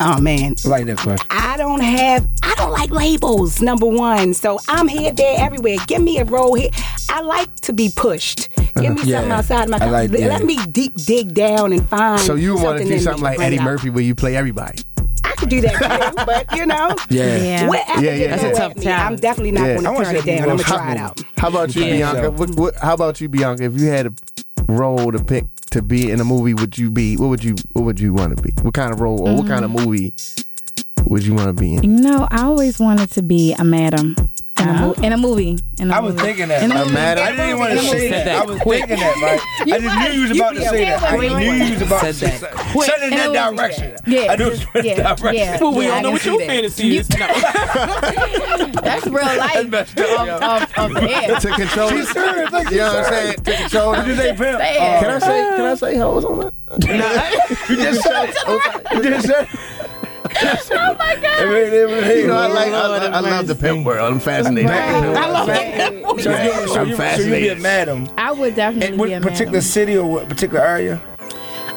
[0.00, 1.26] Oh man, I like that question.
[1.30, 2.26] I don't have.
[2.42, 3.60] I don't like labels.
[3.60, 5.76] Number one, so I'm here, there, everywhere.
[5.86, 6.70] Give me a role here.
[7.08, 8.48] I like to be pushed.
[8.74, 9.18] Give me yeah.
[9.18, 9.76] something outside my.
[9.76, 12.20] Like Let me deep dig down and find.
[12.20, 13.60] So you want to do something like Eddie.
[13.60, 14.82] Murphy, where you play everybody?
[15.46, 16.94] do that too, but you know.
[17.10, 17.36] Yeah.
[17.36, 17.70] yeah.
[18.00, 19.82] yeah, yeah, That's a Tough me, I'm definitely not yeah.
[19.82, 20.38] going to turn it down.
[20.38, 21.22] I'm going to try it out.
[21.36, 21.82] How about you.
[21.82, 22.38] Beyonka?
[22.38, 23.60] What, what, how about you, Beyonka?
[23.60, 24.12] If you had a
[24.68, 27.16] role to pick to be in a movie, would you be?
[27.16, 27.56] What would you?
[27.72, 28.50] What would you want to be?
[28.62, 29.38] What kind of role or mm.
[29.38, 29.84] what kind of mm.
[29.84, 30.14] movie
[31.06, 31.82] would you want to be in?
[31.82, 34.16] You know, I always wanted to be a madam.
[34.58, 35.58] In a, mo- in a movie.
[35.78, 36.26] In a I was movie.
[36.26, 36.62] thinking that.
[36.62, 36.96] In a movie.
[36.96, 38.24] I didn't even want to say that.
[38.26, 38.42] that.
[38.42, 38.80] I was quick.
[38.86, 39.40] thinking that, right?
[39.74, 41.02] I just knew you was about to say that.
[41.02, 42.52] I knew you was about to say that.
[42.52, 42.90] Quick.
[42.90, 43.96] Said in that direction.
[44.06, 44.32] Yeah.
[44.32, 45.34] I knew it was that direction.
[45.34, 45.58] Yeah.
[45.60, 46.46] Well, we yeah, don't know what your that.
[46.46, 47.10] fantasy is.
[47.10, 47.26] No.
[48.82, 49.70] That's real life.
[49.70, 50.42] That's up.
[50.76, 51.40] Um, um, um, of.
[51.40, 51.88] To control.
[51.90, 52.70] She's serious.
[52.70, 53.34] You know what I'm saying?
[53.42, 53.92] To control.
[53.94, 54.36] Did?
[54.36, 55.56] Can I say?
[55.56, 56.54] Can I say hoes on that?
[56.82, 57.74] No.
[57.74, 58.32] You just said.
[58.92, 59.48] You just said
[60.72, 61.24] oh my god!
[61.24, 64.12] I mean, you know, I like, I, I, I love the pimp world.
[64.12, 64.70] I'm fascinated.
[64.70, 65.04] Right.
[65.16, 66.02] I'm fascinated.
[66.72, 68.08] So you madam.
[68.16, 68.88] I would definitely.
[68.88, 69.62] And what be a particular madam.
[69.62, 71.00] city or what particular area?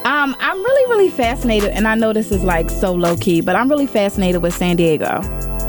[0.05, 3.55] Um, I'm really, really fascinated, and I know this is like so low key, but
[3.55, 5.21] I'm really fascinated with San Diego.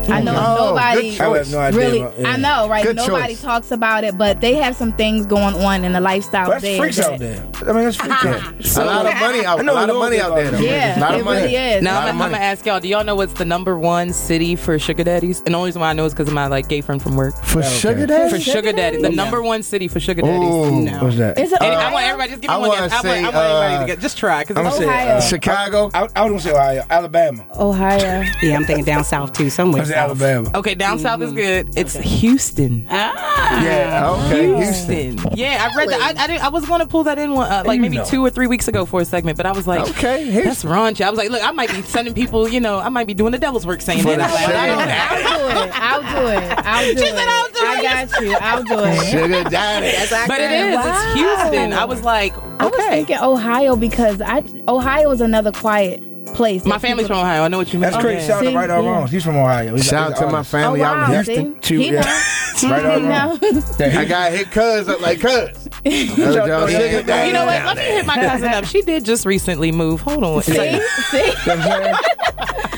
[0.08, 1.98] I know oh, nobody I no really.
[1.98, 2.32] Yeah.
[2.32, 2.84] I know, right?
[2.84, 3.42] Good nobody choice.
[3.42, 6.48] talks about it, but they have some things going on in the lifestyle.
[6.48, 7.46] Well, that's freaks that, out there.
[7.62, 8.64] I mean, that's freaks out.
[8.64, 9.58] So, a lot of money out.
[9.58, 9.68] there.
[9.68, 10.62] a lot of money out there.
[10.62, 11.42] Yeah, a lot of money.
[11.42, 11.82] Really is.
[11.82, 12.80] Now I'm, I'm gonna ask y'all.
[12.80, 15.40] Do y'all know what's the number one city for sugar daddies?
[15.40, 17.16] And the only reason why I know is because of my like gay friend from
[17.16, 17.34] work.
[17.44, 17.68] For oh, okay.
[17.76, 18.32] sugar daddies.
[18.32, 20.48] For sugar daddy, the number one city for sugar daddies.
[20.48, 21.04] Ooh, no.
[21.04, 21.38] what's that?
[21.38, 22.92] Is it I want everybody just give me one guess.
[22.92, 25.20] I want, everybody to uh, get just try because I'm uh, Ohio.
[25.20, 25.90] Say, Chicago.
[25.94, 26.84] I, I don't say Ohio.
[26.90, 27.46] Alabama.
[27.54, 28.24] Ohio.
[28.42, 29.50] yeah, I'm thinking down south too.
[29.50, 29.84] Somewhere.
[29.96, 30.50] Alabama.
[30.54, 31.36] Okay, down south is mm-hmm.
[31.38, 31.76] good.
[31.76, 32.86] It's Houston.
[32.90, 35.18] Ah, Yeah, okay, Houston.
[35.36, 36.00] Yeah, I read that.
[36.18, 38.04] I, I, didn't, I was going to pull that in one, uh, like maybe know.
[38.04, 40.70] two or three weeks ago for a segment, but I was like, Okay, that's Houston.
[40.70, 41.00] raunchy.
[41.02, 43.32] I was like, look, I might be sending people, you know, I might be doing
[43.32, 44.20] the devil's work saying that.
[44.20, 45.70] I'll do it.
[45.74, 46.66] I'll do it.
[46.66, 47.16] I'll do She it.
[47.16, 48.32] said, "I'll do I it." got you.
[48.40, 49.10] I'll do it.
[49.10, 50.26] Sugar daddy.
[50.26, 50.78] But it is.
[50.84, 51.72] It's Houston.
[51.72, 56.64] I was like, I was thinking Ohio because I Ohio is another quiet place.
[56.64, 57.42] My family's from Ohio.
[57.42, 57.90] I know what you mean.
[57.90, 58.18] That's crazy.
[58.18, 58.26] Okay.
[58.26, 58.90] Shout out to Right or yeah.
[58.90, 59.08] Wrong.
[59.08, 59.74] He's from Ohio.
[59.74, 60.94] He's, Shout out to oh, my family oh, wow.
[60.94, 61.60] out in Houston.
[61.60, 61.78] Too.
[61.78, 62.02] He yeah.
[62.64, 63.38] right or Wrong.
[63.80, 65.68] I got hit cuz up like cuz.
[65.84, 67.64] you know what?
[67.64, 68.64] Let me hit my cousin up.
[68.64, 70.00] She did just recently move.
[70.02, 70.42] Hold on.
[70.42, 70.80] See?
[71.10, 71.32] See?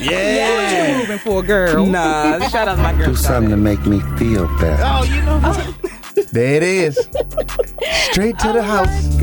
[0.01, 0.55] Yeah.
[0.55, 1.87] What you moving for, girl?
[1.87, 3.07] Nah, shout out to my girl.
[3.07, 4.83] Do something to make me feel better.
[4.85, 5.75] Oh, you know what?
[6.33, 6.97] there it is.
[8.11, 9.17] Straight to oh the house.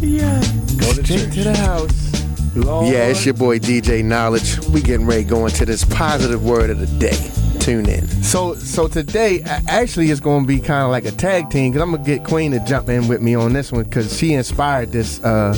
[0.00, 0.40] yeah.
[0.78, 1.34] Go to Straight church.
[1.34, 2.11] to the house.
[2.54, 2.86] Lord.
[2.86, 4.68] Yeah, it's your boy DJ Niledge.
[4.68, 7.30] We getting ready going to this positive word of the day.
[7.60, 8.06] Tune in.
[8.22, 11.82] So, so today actually is going to be kind of like a tag team because
[11.82, 14.90] I'm gonna get Queen to jump in with me on this one because she inspired
[14.92, 15.56] this uh,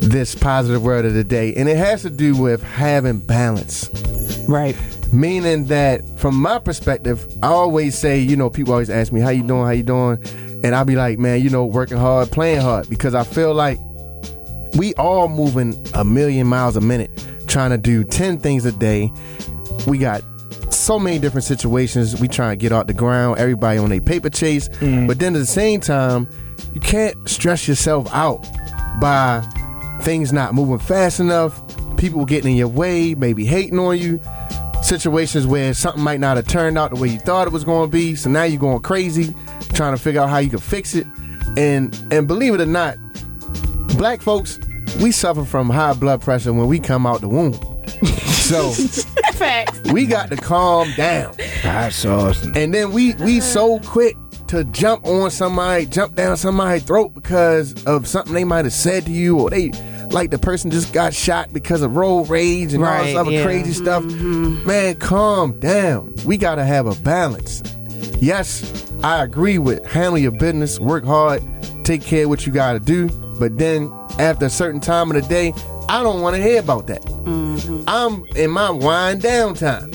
[0.00, 3.88] this positive word of the day, and it has to do with having balance.
[4.48, 4.76] Right.
[5.12, 9.30] Meaning that from my perspective, I always say, you know, people always ask me, "How
[9.30, 9.64] you doing?
[9.64, 10.18] How you doing?"
[10.64, 13.78] And I'll be like, "Man, you know, working hard, playing hard," because I feel like
[14.76, 17.10] we all moving a million miles a minute,
[17.46, 19.12] trying to do ten things a day.
[19.86, 20.22] We got
[20.70, 22.20] so many different situations.
[22.20, 23.38] We trying to get off the ground.
[23.38, 25.06] Everybody on a paper chase, mm.
[25.06, 26.28] but then at the same time,
[26.74, 28.46] you can't stress yourself out
[29.00, 29.46] by
[30.02, 31.62] things not moving fast enough.
[31.96, 34.20] People getting in your way, maybe hating on you.
[34.82, 37.90] Situations where something might not have turned out the way you thought it was going
[37.90, 38.14] to be.
[38.14, 39.34] So now you're going crazy,
[39.72, 41.06] trying to figure out how you can fix it.
[41.56, 42.96] And and believe it or not,
[43.98, 44.60] black folks,
[45.00, 47.54] we suffer from high blood pressure when we come out the womb.
[48.24, 48.70] so
[49.34, 49.92] Facts.
[49.92, 51.34] we got to calm down.
[51.62, 52.46] Hot sauce.
[52.54, 57.84] And then we we so quick to jump on somebody, jump down somebody's throat because
[57.84, 59.72] of something they might have said to you, or they
[60.10, 63.42] like the person just got shot because of road rage and all this other yeah.
[63.42, 64.04] crazy stuff.
[64.04, 64.66] Mm-hmm.
[64.66, 66.14] Man, calm down.
[66.24, 67.62] We gotta have a balance.
[68.20, 71.42] Yes, I agree with handle your business, work hard,
[71.84, 73.10] take care of what you gotta do.
[73.38, 75.52] But then after a certain time of the day,
[75.88, 77.04] I don't want to hear about that.
[77.86, 79.90] I'm in my wind down time.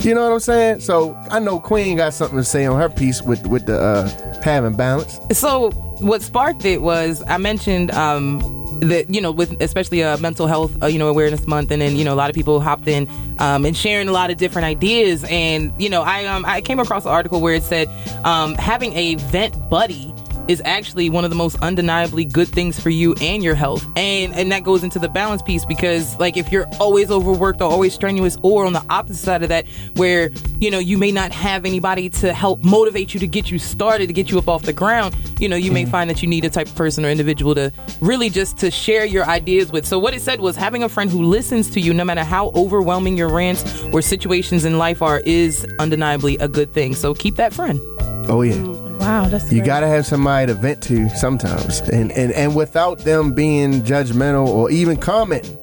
[0.00, 0.80] You know what I'm saying?
[0.80, 4.40] So I know Queen got something to say on her piece with with the uh,
[4.42, 5.18] having balance.
[5.32, 8.38] So what sparked it was I mentioned um,
[8.80, 11.96] that you know with especially uh, mental health uh, you know awareness month and then
[11.96, 13.08] you know a lot of people hopped in
[13.38, 16.78] um, and sharing a lot of different ideas and you know I um, I came
[16.78, 17.88] across an article where it said
[18.24, 20.14] um, having a vent buddy
[20.48, 23.86] is actually one of the most undeniably good things for you and your health.
[23.96, 27.70] And and that goes into the balance piece because like if you're always overworked or
[27.70, 30.30] always strenuous or on the opposite side of that where
[30.60, 34.06] you know you may not have anybody to help motivate you to get you started
[34.06, 35.90] to get you up off the ground you know you may mm.
[35.90, 39.04] find that you need a type of person or individual to really just to share
[39.04, 39.86] your ideas with.
[39.86, 42.50] So what it said was having a friend who listens to you no matter how
[42.50, 46.94] overwhelming your rants or situations in life are is undeniably a good thing.
[46.94, 47.80] So keep that friend.
[48.28, 48.54] Oh yeah.
[48.54, 48.85] Mm.
[49.06, 49.66] Wow, that's You great.
[49.66, 54.48] got to have somebody to vent to sometimes, and, and and without them being judgmental
[54.48, 55.56] or even commenting.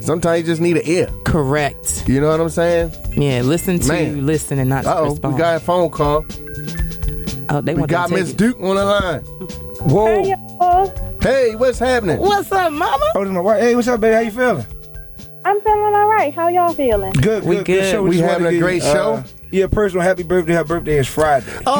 [0.00, 1.06] Sometimes you just need an ear.
[1.24, 2.08] Correct.
[2.08, 2.92] You know what I'm saying?
[3.12, 4.26] Yeah, listen to Man.
[4.26, 5.34] listen and not Uh-oh, respond.
[5.34, 6.24] we got a phone call.
[7.50, 8.32] Oh, they we want got them Miss.
[8.32, 9.20] Duke on the line.
[9.82, 10.92] Whoa.
[11.22, 12.18] Hey, what's happening?
[12.18, 13.12] What's up, mama?
[13.14, 13.60] Oh, my wife.
[13.60, 14.14] Hey, what's up, baby?
[14.14, 14.66] How you feeling?
[15.44, 16.32] I'm feeling all right.
[16.34, 17.12] How y'all feeling?
[17.12, 17.90] Good, We good, good.
[17.90, 18.02] show.
[18.02, 19.12] We just having wanted a to great give, show?
[19.14, 20.54] Uh, yeah, personal happy birthday.
[20.54, 21.46] Her birthday is Friday.
[21.66, 21.78] Oh!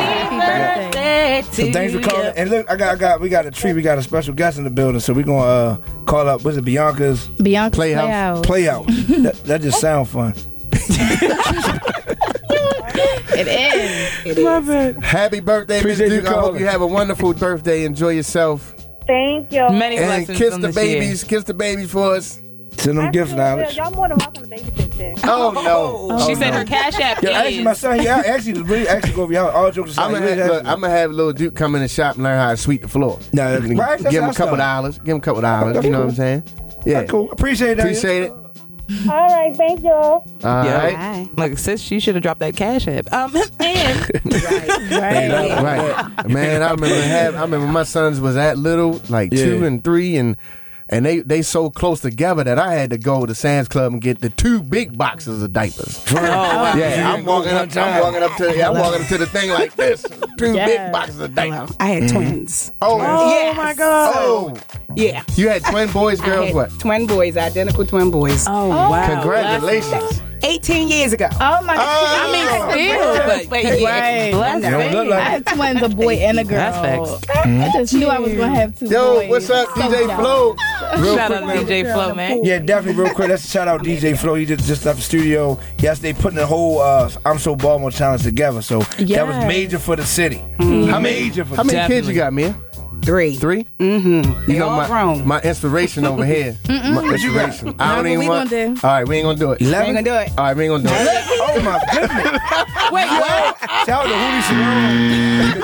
[0.00, 1.42] Happy birthday.
[1.52, 2.32] So thanks for calling.
[2.36, 3.74] And look, I got, I got, we got a treat.
[3.74, 5.00] We got a special guest in the building.
[5.00, 6.44] So we're gonna uh, call up.
[6.44, 6.64] What's it?
[6.64, 8.46] Beyonka's Beyonka's Playhouse.
[8.46, 8.86] Playhouse.
[8.86, 9.06] Playhouse.
[9.22, 10.34] that, that just sound fun.
[13.36, 14.38] It is.
[14.38, 14.96] Love it.
[15.02, 16.28] Happy birthday, Miss Appreciate you Duke.
[16.28, 16.60] I hope calling.
[16.60, 17.84] you have a wonderful birthday.
[17.84, 18.73] Enjoy yourself.
[19.06, 19.68] Thank you.
[19.70, 21.00] Many And blessings kiss on the this year.
[21.00, 21.24] babies.
[21.24, 22.40] Kiss the babies for us.
[22.76, 23.76] Send them gifts, Alex.
[23.76, 25.14] Y'all more than welcome to babysit there.
[25.24, 25.60] Oh no.
[25.64, 26.08] Oh.
[26.12, 26.58] Oh, she Oh, said no.
[26.58, 27.64] her cash app Yeah, actually, is.
[27.64, 29.48] my son, yeah, actually, really, actually, go over y'all.
[29.50, 31.74] All jokes aside, I'm he gonna, really have, look, I'm gonna have little Duke come
[31.76, 33.20] in the shop and learn how to sweep the floor.
[33.32, 34.56] No, give him right, that's a what I couple saw.
[34.56, 34.98] dollars.
[34.98, 35.84] Give him a couple dollars.
[35.84, 36.42] You know what I'm saying?
[36.84, 37.04] Yeah.
[37.04, 37.30] cool.
[37.30, 37.82] Appreciate that.
[37.86, 38.32] Appreciate it.
[39.08, 39.90] All right, thank you.
[39.90, 40.94] All Yeah.
[40.94, 41.28] right.
[41.38, 43.10] Like sis, she should have dropped that cash app.
[43.12, 45.30] Um, and Right.
[45.62, 46.28] Right.
[46.28, 50.16] Man, I remember have I remember my sons was that little, like two and three
[50.16, 50.36] and
[50.88, 54.02] and they they so close together that I had to go to Sam's Club and
[54.02, 56.04] get the two big boxes of diapers.
[56.14, 56.74] Oh, wow.
[56.76, 57.74] Yeah, I'm walking up.
[57.76, 58.56] I'm walking up to.
[58.56, 60.02] Yeah, I'm walking up to the thing like this.
[60.38, 61.74] Two big boxes of diapers.
[61.80, 62.10] I had Mhm.
[62.12, 62.72] twins.
[62.82, 64.14] Oh, oh my god.
[64.16, 64.54] Oh,
[64.96, 65.22] yeah.
[65.36, 66.46] you had twin boys, I girls.
[66.46, 66.70] had What?
[66.80, 68.44] Twin boys, identical twin boys.
[68.48, 69.06] Oh, wow.
[69.20, 70.22] Congratulations.
[70.44, 71.28] 18 years ago.
[71.32, 71.78] Oh my god.
[71.78, 75.82] I mean, still, but, But yeah, yeah, bless You don't look like I had twins,
[75.82, 76.58] a boy and a girl.
[76.58, 77.46] That's facts.
[77.46, 79.30] I just knew I was gonna have two Yo, boys.
[79.30, 80.20] what's up, DJ young.
[80.20, 80.56] Flo?
[80.98, 81.66] Real Shout quick, out man.
[81.66, 82.44] DJ Flow, man.
[82.44, 83.02] Yeah, definitely.
[83.02, 84.34] Real quick, let's shout out DJ Flo.
[84.34, 88.22] He just just left the studio yesterday, putting the whole uh, "I'm So Baltimore" challenge
[88.22, 88.62] together.
[88.62, 90.42] So that was major for the city.
[90.58, 92.54] How major for How the many kids you got, man?
[93.02, 93.34] Three.
[93.36, 93.66] Three.
[93.78, 94.50] Mm-hmm.
[94.50, 95.26] You know all my grown.
[95.28, 96.56] my inspiration over here.
[96.68, 97.74] My What you inspiration.
[97.78, 98.50] I don't what even want.
[98.50, 98.80] gonna do?
[98.86, 99.60] All right, we ain't gonna do it.
[99.60, 100.30] We ain't gonna do it.
[100.38, 101.24] All right, we ain't gonna do it.
[101.56, 102.40] Oh my goodness!
[102.90, 103.60] Wait, what?
[103.86, 105.62] Shout out to Hootie Shalom.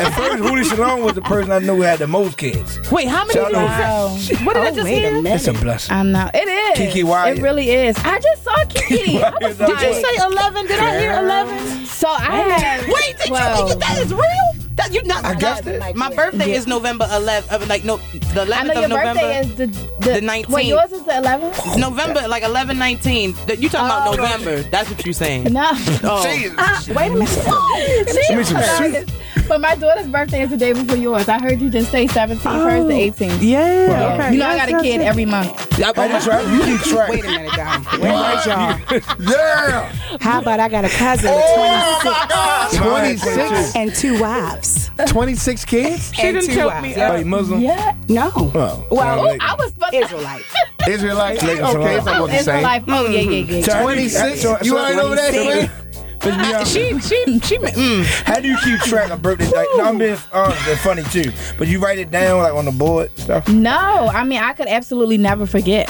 [0.00, 2.80] At first, Hootie Shalom was the person I knew who had the most kids.
[2.90, 3.34] Wait, how many?
[3.34, 4.44] Shout did out- you say?
[4.46, 5.22] What did I Oh, just wait a hear?
[5.22, 5.34] minute.
[5.36, 5.94] It's a blessing.
[5.94, 6.94] I know it is.
[6.94, 7.36] Keke Wyatt.
[7.38, 7.98] It really is.
[7.98, 9.22] I just saw Keke.
[9.22, 10.66] I was Did Did you say eleven?
[10.66, 11.84] Did I hear eleven?
[11.84, 13.80] So I had Wait, did you, 12.
[13.80, 14.65] that is real?
[14.76, 15.24] That you not.
[15.24, 15.96] I guessed not- it.
[15.96, 16.56] My birthday Yeah.
[16.58, 17.50] is November 11th.
[17.62, 19.20] uh, Like no, the 11th I know of your November.
[19.20, 20.48] birthday is the the, the 19th.
[20.50, 21.76] Wait, yours is the 11th.
[21.78, 23.34] November, like 11, 19.
[23.46, 24.38] That- You talking about Oh, right.
[24.38, 24.62] November?
[24.70, 25.52] That's what you're saying.
[25.52, 25.68] No.
[26.04, 26.22] Oh.
[26.58, 28.26] Ah, wait a minute.
[28.28, 29.10] Give me some hilarious.
[29.48, 31.28] But my daughter's birthday is the day before yours.
[31.28, 32.88] I heard you just say 17th, first
[33.20, 33.38] to 18th.
[33.40, 33.88] Yeah.
[33.88, 34.14] Wow.
[34.16, 34.32] Okay.
[34.32, 35.08] You know I got a kid yes.
[35.08, 35.50] every month.
[35.80, 36.44] I just right.
[36.48, 37.10] You keep track.
[37.10, 37.84] Wait a minute, Dom.
[38.00, 39.00] Wait a minute, y'all.
[39.30, 39.92] Yeah.
[40.20, 44.65] How about I got a cousin with Oh, 26 26 and two wives?
[45.06, 46.12] 26 kids?
[46.14, 46.96] She and done two choked wives.
[46.96, 47.60] me Are you Muslim?
[47.60, 47.94] Yeah.
[48.08, 48.30] No.
[48.34, 49.98] Oh, Well, sound I was supposed to.
[49.98, 50.42] Israelite.
[50.88, 51.42] Israelite?
[51.42, 51.96] Like Okay, Israelite.
[51.96, 52.56] it's almost the same.
[52.56, 52.84] Israelite.
[52.88, 53.64] Oh, yeah, yeah, yeah.
[53.64, 54.42] So how do 26?
[54.42, 55.70] so- You so ain't when over there, say- Queen?
[56.18, 57.58] But Beyonka, She, she, she.
[57.58, 58.04] Mm.
[58.24, 59.52] How do you keep track of birthdays?
[59.52, 61.30] Like, no, I'm being honest, they're funny too.
[61.56, 63.46] But you write it down like on the board stuff.
[63.48, 63.70] No,
[64.12, 65.88] I mean I could absolutely never forget.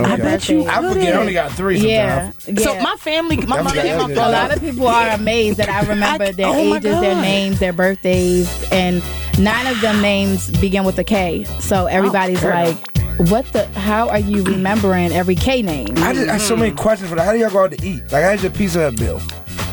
[0.00, 1.14] I bet you I forget.
[1.14, 1.78] I only got three.
[1.78, 2.62] Yeah, Sometimes.
[2.64, 5.58] So my family, my mother and my that was- a lot of people are amazed
[5.58, 9.02] that I remember I- their oh ages, their names, their birthdays, and
[9.38, 11.44] nine of them names begin with a K.
[11.60, 12.76] So everybody's Oh, like,
[13.30, 13.66] "What the?
[13.68, 17.16] How are you remembering every K name?" I just I have so many questions for
[17.16, 17.24] that.
[17.24, 18.02] How do y'all go out to eat?
[18.12, 19.20] Like, how's your pizza Hut bill?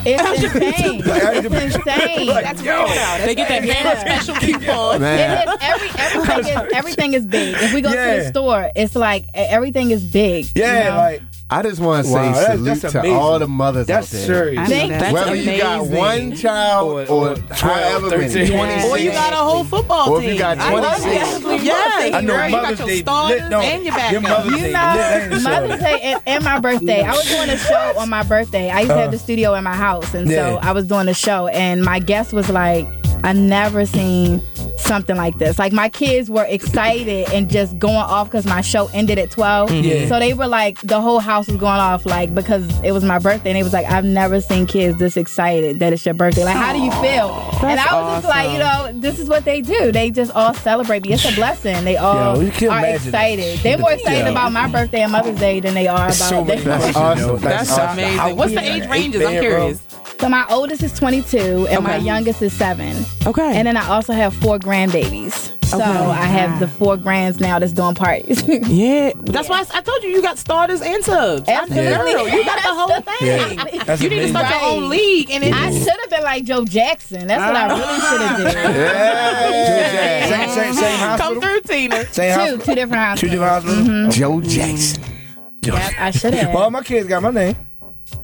[0.06, 1.02] It's insane.
[1.06, 2.28] It's insane.
[2.28, 3.26] Like, That's yo, weird now.
[3.26, 4.00] They get that Yeah.
[4.00, 5.02] special coupon.
[5.02, 5.48] Man.
[5.48, 7.56] is every everything is everything is big.
[7.60, 10.46] If we go to the store, it's like everything is big.
[10.56, 10.96] you Yeah, know?
[10.98, 13.18] like I just want to say Wow, that's- salute that's to amazing.
[13.18, 14.26] all the mothers that's out there.
[14.26, 14.70] serious.
[14.70, 15.02] Thank know you.
[15.02, 15.14] that.
[15.14, 18.58] Whether you got one child Or- or, or 12, however many, 13.
[18.58, 18.86] 26.
[18.90, 20.30] Or you got a whole football Or team.
[20.30, 21.44] if you got I love 26.
[21.44, 21.64] that.
[21.64, 24.22] Yeah, I know girl, you Mother's got your Day starters lit, no, and your your.
[24.22, 27.02] Mother's You Day know, ain't Mother's Day and, and my birthday.
[27.04, 28.70] I was doing a show on my birthday.
[28.72, 29.24] I used to have the uh-huh.
[29.24, 30.28] studio in my house, and.
[30.30, 30.54] Yeah.
[30.54, 32.88] so I was doing a show, and my guest was like,
[33.24, 34.42] "I never seen
[34.78, 38.90] something like this." Like my kids were excited and just going off because my show
[38.94, 39.70] ended at twelve.
[39.70, 39.88] Mm-hmm.
[39.88, 40.08] Yeah.
[40.08, 43.20] So they were like, the whole house was going off like because it was my
[43.20, 46.44] birthday, and it was like, "I've never seen kids this excited that it's your birthday."
[46.44, 47.30] Like, how do you feel?
[47.64, 49.92] and I was just like, you know, this is what they do.
[49.92, 51.14] They just all celebrate me.
[51.14, 51.84] It's a blessing.
[51.86, 53.58] They all Yo, are excited.
[53.58, 53.64] that.
[53.64, 54.32] They're more excited Yo.
[54.32, 57.30] about my birthday and Mother's Day than they are about So many their questions, awesome.
[57.30, 57.38] yo.
[57.38, 57.90] That's awesome.
[58.00, 58.36] amazing.
[58.38, 59.22] What's the age an ranges?
[59.22, 59.52] I'm eight-bedroom?
[59.78, 59.84] curious.
[60.20, 62.96] So my oldest is 22 and my youngest is seven.
[63.28, 63.58] Okay.
[63.58, 65.52] And then I also have four grandbabies.
[65.66, 65.86] So Okay.
[65.86, 68.44] I have the four grands now that's doing parties.
[68.68, 71.50] Yeah, that's why I told you you got starters and subs.
[71.50, 72.14] Absolutely.
[72.14, 73.58] Girl, you got the whole thing.
[73.68, 73.80] thing.
[73.86, 74.62] That's You need to start Right.
[74.62, 77.28] your own league, and it I should have been like Joe Jackson.
[77.28, 78.08] That's what I really ah.
[78.10, 80.30] should have did.
[80.34, 82.06] Same, same, same come through, Tina.
[82.14, 82.66] Same Two, hospital.
[82.66, 83.32] two different Two hospitals.
[83.32, 83.88] different hospitals.
[83.88, 84.10] Mm-hmm.
[84.12, 85.04] Joe Jackson.
[85.64, 86.54] Yep, I should have.
[86.54, 87.56] Well, my kids got my name.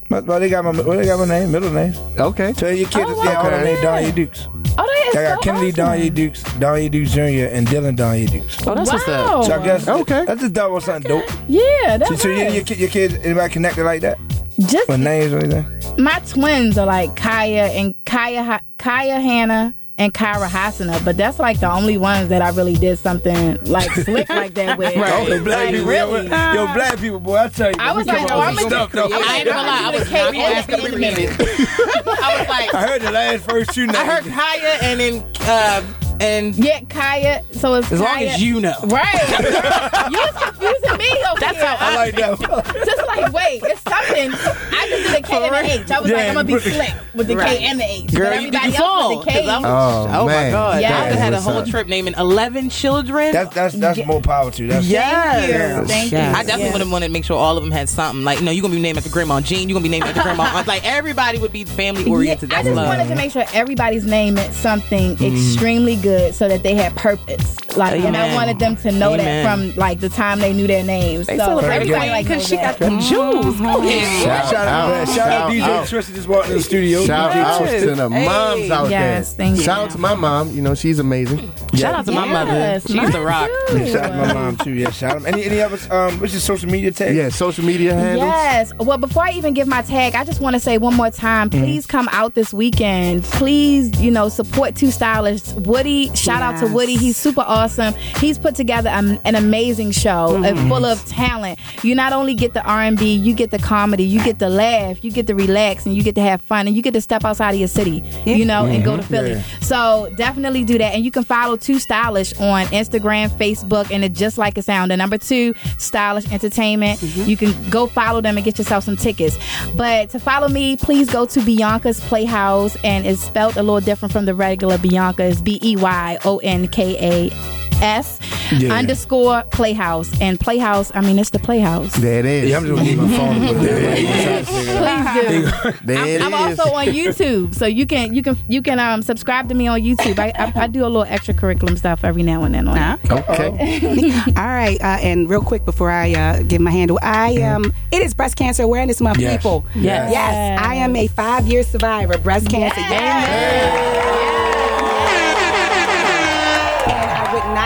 [0.09, 1.93] My, well, they got my well, they got my name, middle name.
[2.17, 2.51] Okay.
[2.53, 3.63] Tell your kids, Oh, yeah, oh, all them okay.
[3.63, 4.47] named Donnie Dukes.
[4.49, 5.75] oh, that is I got so Kennedy awesome.
[5.85, 7.19] Donnie Dukes, Donnie Dukes Jr.
[7.55, 8.65] and Dylan Donnie Dukes.
[8.67, 9.43] Oh, that's what's up.
[9.45, 10.25] So I guess Okay.
[10.25, 11.29] that's just double something dope.
[11.47, 12.55] Yeah, that's So, so you, nice.
[12.55, 14.17] your, kid- your kids, anybody connected like that
[14.57, 16.03] Just with names or anything?
[16.03, 21.59] my twins are like Kaya and Kaya Kaya Hannah and Kyra Hasana, but that's like
[21.59, 24.93] the only ones that I really did something like slick like that with.
[24.95, 26.27] Oh, the black Like, people, really.
[26.29, 28.67] yo, yo, black people, boy, I tell you, I was like, up oh, I'm gonna
[28.69, 29.09] stuff, though.
[29.11, 31.29] I ain't gonna lie, I was Okay, not well, asking in a to read it.
[31.39, 33.97] I was like, I heard the last first two names.
[33.97, 35.83] I heard Kaya, and then uh,
[36.19, 37.41] and Yeah, Kaya.
[37.51, 39.29] So it's as long as you know, Right.
[40.11, 41.65] you was confusing me over That's here.
[41.65, 42.39] how I like that.
[42.85, 44.31] Just like, wait, it's something.
[44.33, 45.91] I just did a K and an H.
[45.91, 47.57] I was Yeah, like, I'm gonna be put slick with the Right.
[47.59, 48.13] K and the H.
[48.13, 49.17] girl, but you everybody did else fall.
[49.17, 49.47] with the K.
[49.47, 50.87] I'm- Oh, oh my god, Yeah.
[50.97, 51.67] I That is had a whole up.
[51.67, 53.31] trip naming eleven children.
[53.33, 54.69] That's that's that's more power to you.
[54.69, 55.79] That's Yes.
[55.81, 55.85] you.
[55.87, 56.17] Thank you.
[56.17, 56.71] I definitely Yeah.
[56.73, 58.23] would have wanted to make sure all of them had something.
[58.23, 59.67] Like, you know, you're gonna be named after Grandma Jean.
[59.69, 60.63] You're gonna be named after Grandma.
[60.67, 62.49] Like, everybody would be family oriented.
[62.51, 62.87] Yeah, I That's just love.
[62.87, 65.33] wanted to make sure everybody's name meant something Mm.
[65.35, 67.55] extremely good so that they had purpose.
[67.77, 69.43] Like, and I wanted them to know Amen.
[69.43, 71.27] that from like the time they knew their names.
[71.27, 72.79] They so everybody like because she that.
[72.79, 73.59] got them jewels.
[73.59, 74.23] Go ahead.
[74.23, 75.87] Shout, Shout out, out, shout out, DJ out.
[75.87, 77.05] Tristan just walked in the studio.
[77.05, 77.81] Shout DJ out Tristan.
[77.89, 78.25] to the Hey.
[78.25, 79.45] moms out Yes, there.
[79.45, 79.63] thank you.
[79.63, 80.49] Shout out to my mom.
[80.51, 81.51] You know, she's amazing.
[81.75, 82.79] Shout out to my mother.
[82.81, 83.49] She's the rock.
[83.69, 83.87] too.
[83.91, 84.73] Shout out to my mom too.
[84.73, 85.25] Yeah, shout out.
[85.27, 87.15] Any any other um, what's your social media tag?
[87.15, 88.25] Yeah, social media handles.
[88.27, 88.71] Yes.
[88.79, 91.49] Well, before I even give my tag, I just want to say one more time,
[91.49, 93.23] please come out this weekend.
[93.23, 95.53] Please, you know, support Two Stylish.
[95.53, 96.95] Woody, shout out to Woody.
[96.95, 97.93] He's super awesome.
[98.19, 101.59] He's put together an, an amazing show uh, full of talent.
[101.83, 105.11] You not only get the R&B, you get the comedy, you get the laugh, you
[105.11, 107.51] get to relax, and you get to have fun, and you get to step outside
[107.51, 109.31] of your city, you know, and go to Philly.
[109.31, 109.43] Yeah.
[109.61, 110.93] So definitely do that.
[110.95, 114.91] And you can follow Two Stylish on Instagram, Facebook, and it just like it sound.
[114.91, 117.01] The number two, Stylish Entertainment.
[117.01, 119.37] You can go follow them and get yourself some tickets.
[119.75, 124.11] But to follow me, please go to Beyonka's Playhouse, and it's spelled a little different
[124.11, 125.25] from the regular Bianca.
[125.25, 125.88] It's B E Y
[126.25, 126.97] O N K
[127.29, 127.59] A.
[127.81, 128.19] S.
[128.51, 128.73] Yeah.
[128.73, 130.19] underscore Playhouse.
[130.19, 131.93] And Playhouse, I mean, it's the Playhouse.
[131.93, 132.49] There it is.
[132.49, 133.35] Yeah, I'm just gonna give my phone.
[133.37, 134.43] and put it there.
[134.43, 135.85] Please do.
[135.85, 136.59] There it I'm is.
[136.59, 139.79] also on YouTube, so you can you can you can um subscribe to me on
[139.81, 140.19] YouTube.
[140.19, 143.11] I I, I do a little extra curriculum stuff every now and then on it.
[143.11, 144.11] Okay.
[144.35, 148.01] All right, uh, and real quick before I uh, give my handle, I um, it
[148.01, 149.37] is Breast Cancer Awareness Month, Yes.
[149.37, 149.63] people.
[149.73, 150.11] Yes.
[150.11, 152.81] yes, I am a five year survivor of breast cancer.
[152.81, 154.18] And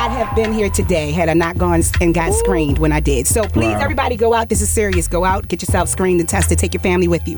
[0.07, 3.25] not have been here today had I not gone and got screened when I did.
[3.25, 3.79] So please, Wow.
[3.79, 4.49] everybody, go out.
[4.49, 5.07] This is serious.
[5.07, 6.59] Go out, get yourself screened and tested.
[6.59, 7.37] Take your family with you.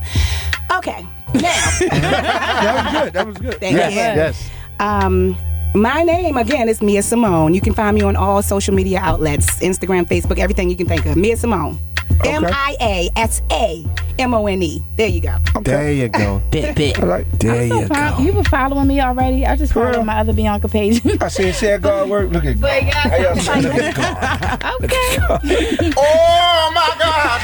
[0.75, 1.41] Okay, now.
[1.41, 3.13] that was good.
[3.13, 3.59] That was good.
[3.59, 3.79] Thank you.
[3.79, 4.49] Yes.
[4.79, 5.37] Um,
[5.75, 7.53] my name again is Mia Simone.
[7.53, 11.05] You can find me on all social media outlets: Instagram, Facebook, everything you can think
[11.05, 11.15] of.
[11.17, 11.77] Mia Simone.
[12.25, 13.85] M I A S A
[14.17, 14.81] M O N E.
[14.95, 15.37] There you go.
[15.61, 16.41] There you go.
[16.51, 16.95] Bit, bit.
[16.95, 18.17] There So you fine.
[18.17, 18.23] go.
[18.23, 19.45] You were following me already.
[19.45, 21.01] I just followed my other Beyonka page.
[21.21, 22.87] I said, "Say God work." Look at But God.
[22.87, 22.93] yeah.
[22.93, 24.83] How y'all say, Look at God.
[24.83, 25.91] okay.
[25.97, 27.41] Oh my God!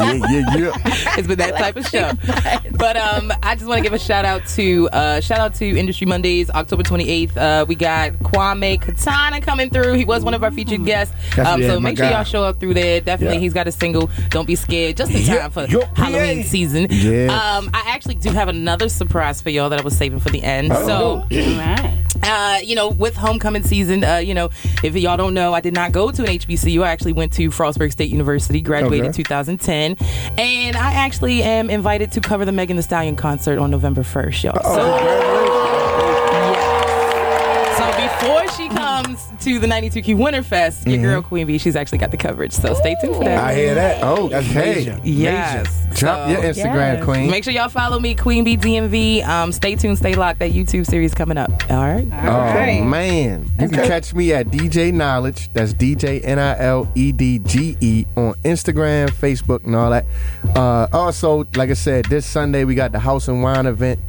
[0.00, 1.16] Yeah, yeah, yeah.
[1.18, 2.10] it's been that type of show.
[2.76, 5.64] But um, I just want to give a shout out to uh, shout out to
[5.78, 7.36] Industry Mondays, October 28th.
[7.36, 9.94] Uh, we got Kwame Katana coming through.
[9.94, 11.14] He was one of our featured guests.
[11.38, 13.00] Um, so my make sure y'all show up through there.
[13.00, 13.40] Definitely, Yeah.
[13.40, 13.91] he's got a single.
[14.30, 14.96] Don't be scared.
[14.96, 16.44] Just in time for yo, Halloween yeah.
[16.44, 16.86] season.
[16.90, 17.26] Yeah.
[17.26, 20.42] Um, I actually do have another surprise for y'all that I was saving for the
[20.42, 20.68] end.
[20.68, 21.26] So.
[22.24, 24.50] Uh, you know, with homecoming season, uh, you know,
[24.84, 26.82] if y'all don't know, I did not go to an HBCU.
[26.84, 29.96] I actually went to Frostburg State University, graduated in 2010,
[30.38, 34.44] and I actually am invited to cover the Megan Thee Stallion concert on November 1st,
[34.44, 34.62] y'all.
[34.62, 35.51] So,
[39.12, 42.52] comes to the 92Q Winterfest, your girl Queen B, she's actually got the coverage.
[42.52, 43.42] So stay tuned for that.
[43.42, 44.02] I hear that.
[44.02, 44.74] Oh, That's okay.
[44.76, 45.00] major.
[45.04, 45.86] Yes.
[45.98, 47.04] Drop So- your Instagram, Yes.
[47.04, 47.30] queen.
[47.30, 49.22] Make sure y'all follow me, Queen B DMV.
[49.22, 50.38] Um, stay tuned, stay locked.
[50.40, 51.50] That YouTube series coming up.
[51.70, 52.06] All right.
[52.12, 55.48] Oh man, you can catch me at DJ Niledge.
[55.52, 60.06] That's DJ N I L E D G E on Instagram, Facebook, and all that.
[60.56, 64.00] Uh, also, like I said, this Sunday we got the House and Wine event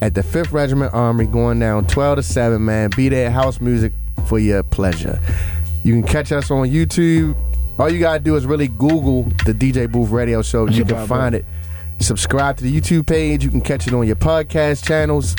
[0.00, 2.64] at the Fifth Regiment Armory going down twelve to seven.
[2.64, 3.30] Man, be there.
[3.30, 3.92] House music
[4.26, 5.20] for your pleasure.
[5.84, 7.36] You can catch us on YouTube.
[7.78, 10.68] All you gotta do is really Google the DJ Booth Radio Show.
[10.68, 11.44] You can find it.
[11.98, 13.44] Subscribe to the YouTube page.
[13.44, 15.36] You can catch it on your podcast channels.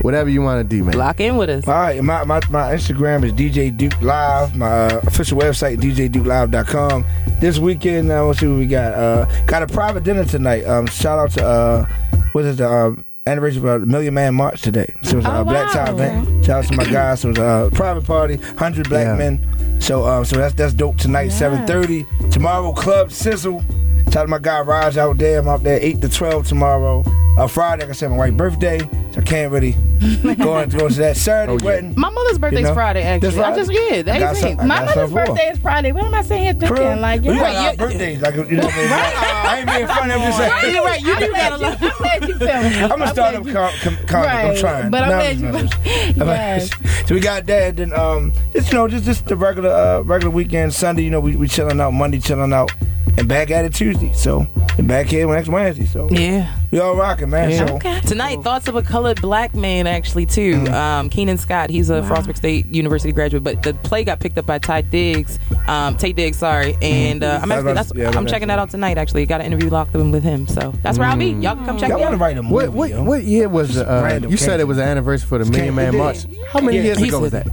[0.00, 0.94] Whatever you want to do, man.
[0.96, 1.68] Lock in with us.
[1.68, 4.56] All right, my, my, my Instagram is DJ Duke Live.
[4.56, 7.04] My uh, official website, DJDukeLive.com.
[7.40, 8.94] This weekend, uh, let's see what we got.
[8.94, 10.64] Uh, got a private dinner tonight.
[10.64, 11.86] Um, shout out to, uh,
[12.32, 14.92] what is the um, anniversary of uh, Million Man March today.
[15.02, 16.44] So it was a Oh, black tie event.
[16.44, 17.20] Shout out to my guys.
[17.20, 19.14] So it was a private party, 100 black Yeah.
[19.16, 19.80] men.
[19.80, 22.30] So um, so that's that's dope tonight, 7.30.
[22.30, 23.62] Tomorrow, Club Sizzle.
[24.10, 25.38] Shout out to my guy Raj out there.
[25.40, 27.04] I'm out there 8 to 12 tomorrow.
[27.36, 28.78] Uh, Friday, like I said, my wife's birthday.
[29.12, 29.72] So I can't really
[30.36, 31.16] go into to that.
[31.16, 31.64] Saturday, Oh, yeah.
[31.64, 31.94] wedding.
[31.96, 32.74] My mother's birthday's know?
[32.74, 33.30] Friday, actually.
[33.30, 34.36] This I just, yeah, the 18th.
[34.56, 35.92] some- My mother's something for birthday is Friday.
[35.92, 37.00] What am I saying here thinking?
[37.00, 37.38] Like, we yeah.
[37.38, 38.20] got our birthdays.
[38.22, 38.92] Like, you know what I mean?
[38.92, 40.12] I ain't being funny.
[40.14, 40.74] I'm just saying.
[40.74, 41.00] You're right.
[41.00, 41.82] You do got a lot.
[41.82, 42.82] I'm glad you feel me.
[42.82, 44.28] I'm gonna start up com- com- comic.
[44.30, 44.90] I'm trying.
[44.90, 46.70] but I'm glad you- just- Yes.
[47.08, 47.76] So we got that.
[47.76, 50.74] Then um, just you know, just just the regular uh, regular weekend.
[50.74, 51.92] Sunday, you know, we we chilling out.
[51.94, 52.70] Monday, chilling out,
[53.18, 54.12] and back at it Tuesday.
[54.12, 54.46] So
[54.78, 55.84] and back here next Wednesday.
[55.86, 56.54] So Yeah.
[56.70, 57.50] we all rocking, man.
[57.50, 57.66] Yeah.
[57.66, 60.54] So Tonight, thoughts of a colored black man, actually, too.
[60.54, 60.74] Mm-hmm.
[60.74, 64.46] Um, Keenan Scott, he's a Frostburg State University graduate, but the play got picked up
[64.46, 66.76] by Ty Diggs, um, Taye Diggs, sorry.
[66.80, 68.00] And uh, I'm, actually, that's, Mm-hmm.
[68.00, 69.26] yeah, I'm checking that out tonight, actually.
[69.26, 71.30] Got an interview locked in with him, so that's where I'll be.
[71.32, 72.20] Y'all can come check y'all me want to out.
[72.26, 72.54] write a movie?
[72.68, 75.50] What what what year was the, uh, you said it was the anniversary for the
[75.50, 75.96] Million Man.
[75.96, 76.24] March?
[76.52, 77.46] How many Yeah, years ago was that?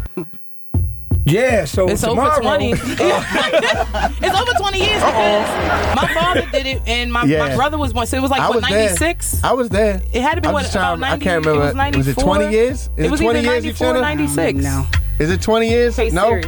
[1.25, 1.65] Yeah.
[1.65, 2.71] So It's over 20.
[2.71, 8.05] it's over 20 years because my father did it and my, my brother was born.
[8.05, 8.85] So it was like, I what, was there.
[8.87, 9.43] 96?
[9.43, 10.01] I was there.
[10.13, 11.63] It had to be I'm what, about 90, I can't remember.
[11.63, 11.97] It was, 94?
[11.99, 12.89] Was it 20 years?
[12.95, 14.63] Is it was it 20 years, 94 or 96.
[14.63, 14.87] No.
[15.19, 15.95] Is it 20 years?
[15.95, 16.29] Hey, no.
[16.29, 16.43] Siri.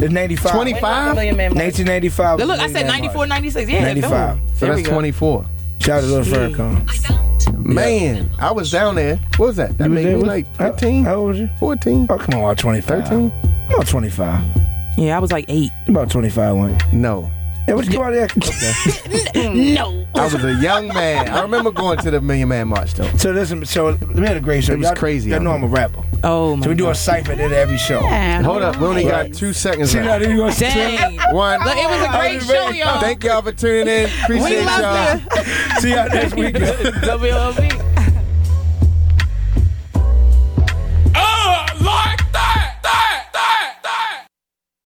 [0.00, 0.52] It's 95.
[0.52, 1.14] 25?
[1.14, 1.64] Million Man March.
[1.64, 2.38] 1995.
[2.40, 3.70] Look, I said 94, 96.
[3.70, 4.38] Yeah, 95.
[4.54, 5.44] So There that's 24.
[5.80, 7.64] Shout out to Louis Farrakhan.
[7.64, 9.16] Man, I was down there.
[9.36, 9.76] What was that?
[9.78, 11.48] That You was made there me like 15, How old was you?
[11.58, 13.04] 14, Oh, come on, 25.
[13.08, 13.32] 13.
[13.68, 14.44] About 25.
[14.98, 15.70] Yeah, I was like eight.
[15.88, 16.78] About 25, one.
[16.92, 17.30] No.
[17.68, 18.24] Yeah, what you go out there?
[18.24, 19.50] Okay.
[19.74, 20.06] No.
[20.14, 21.28] I was a young man.
[21.28, 23.08] I remember going to the Million Man March though.
[23.16, 24.72] So listen, so we had a great show.
[24.74, 26.02] It was Y'all- crazy Y'all know I'm a rapper.
[26.24, 26.96] Oh, my So we do a God.
[26.96, 28.00] cipher at the end of every show.
[28.00, 30.20] Hold up, we only got two seconds See left.
[30.22, 31.18] then you gonna Dang.
[31.34, 31.60] One.
[31.64, 33.00] Look, it was a great show, y'all.
[33.00, 34.10] Thank y'all for tuning in.
[34.24, 35.44] Appreciate We love y'all.
[35.80, 36.64] See y'all next weekend.
[36.66, 37.89] WLB.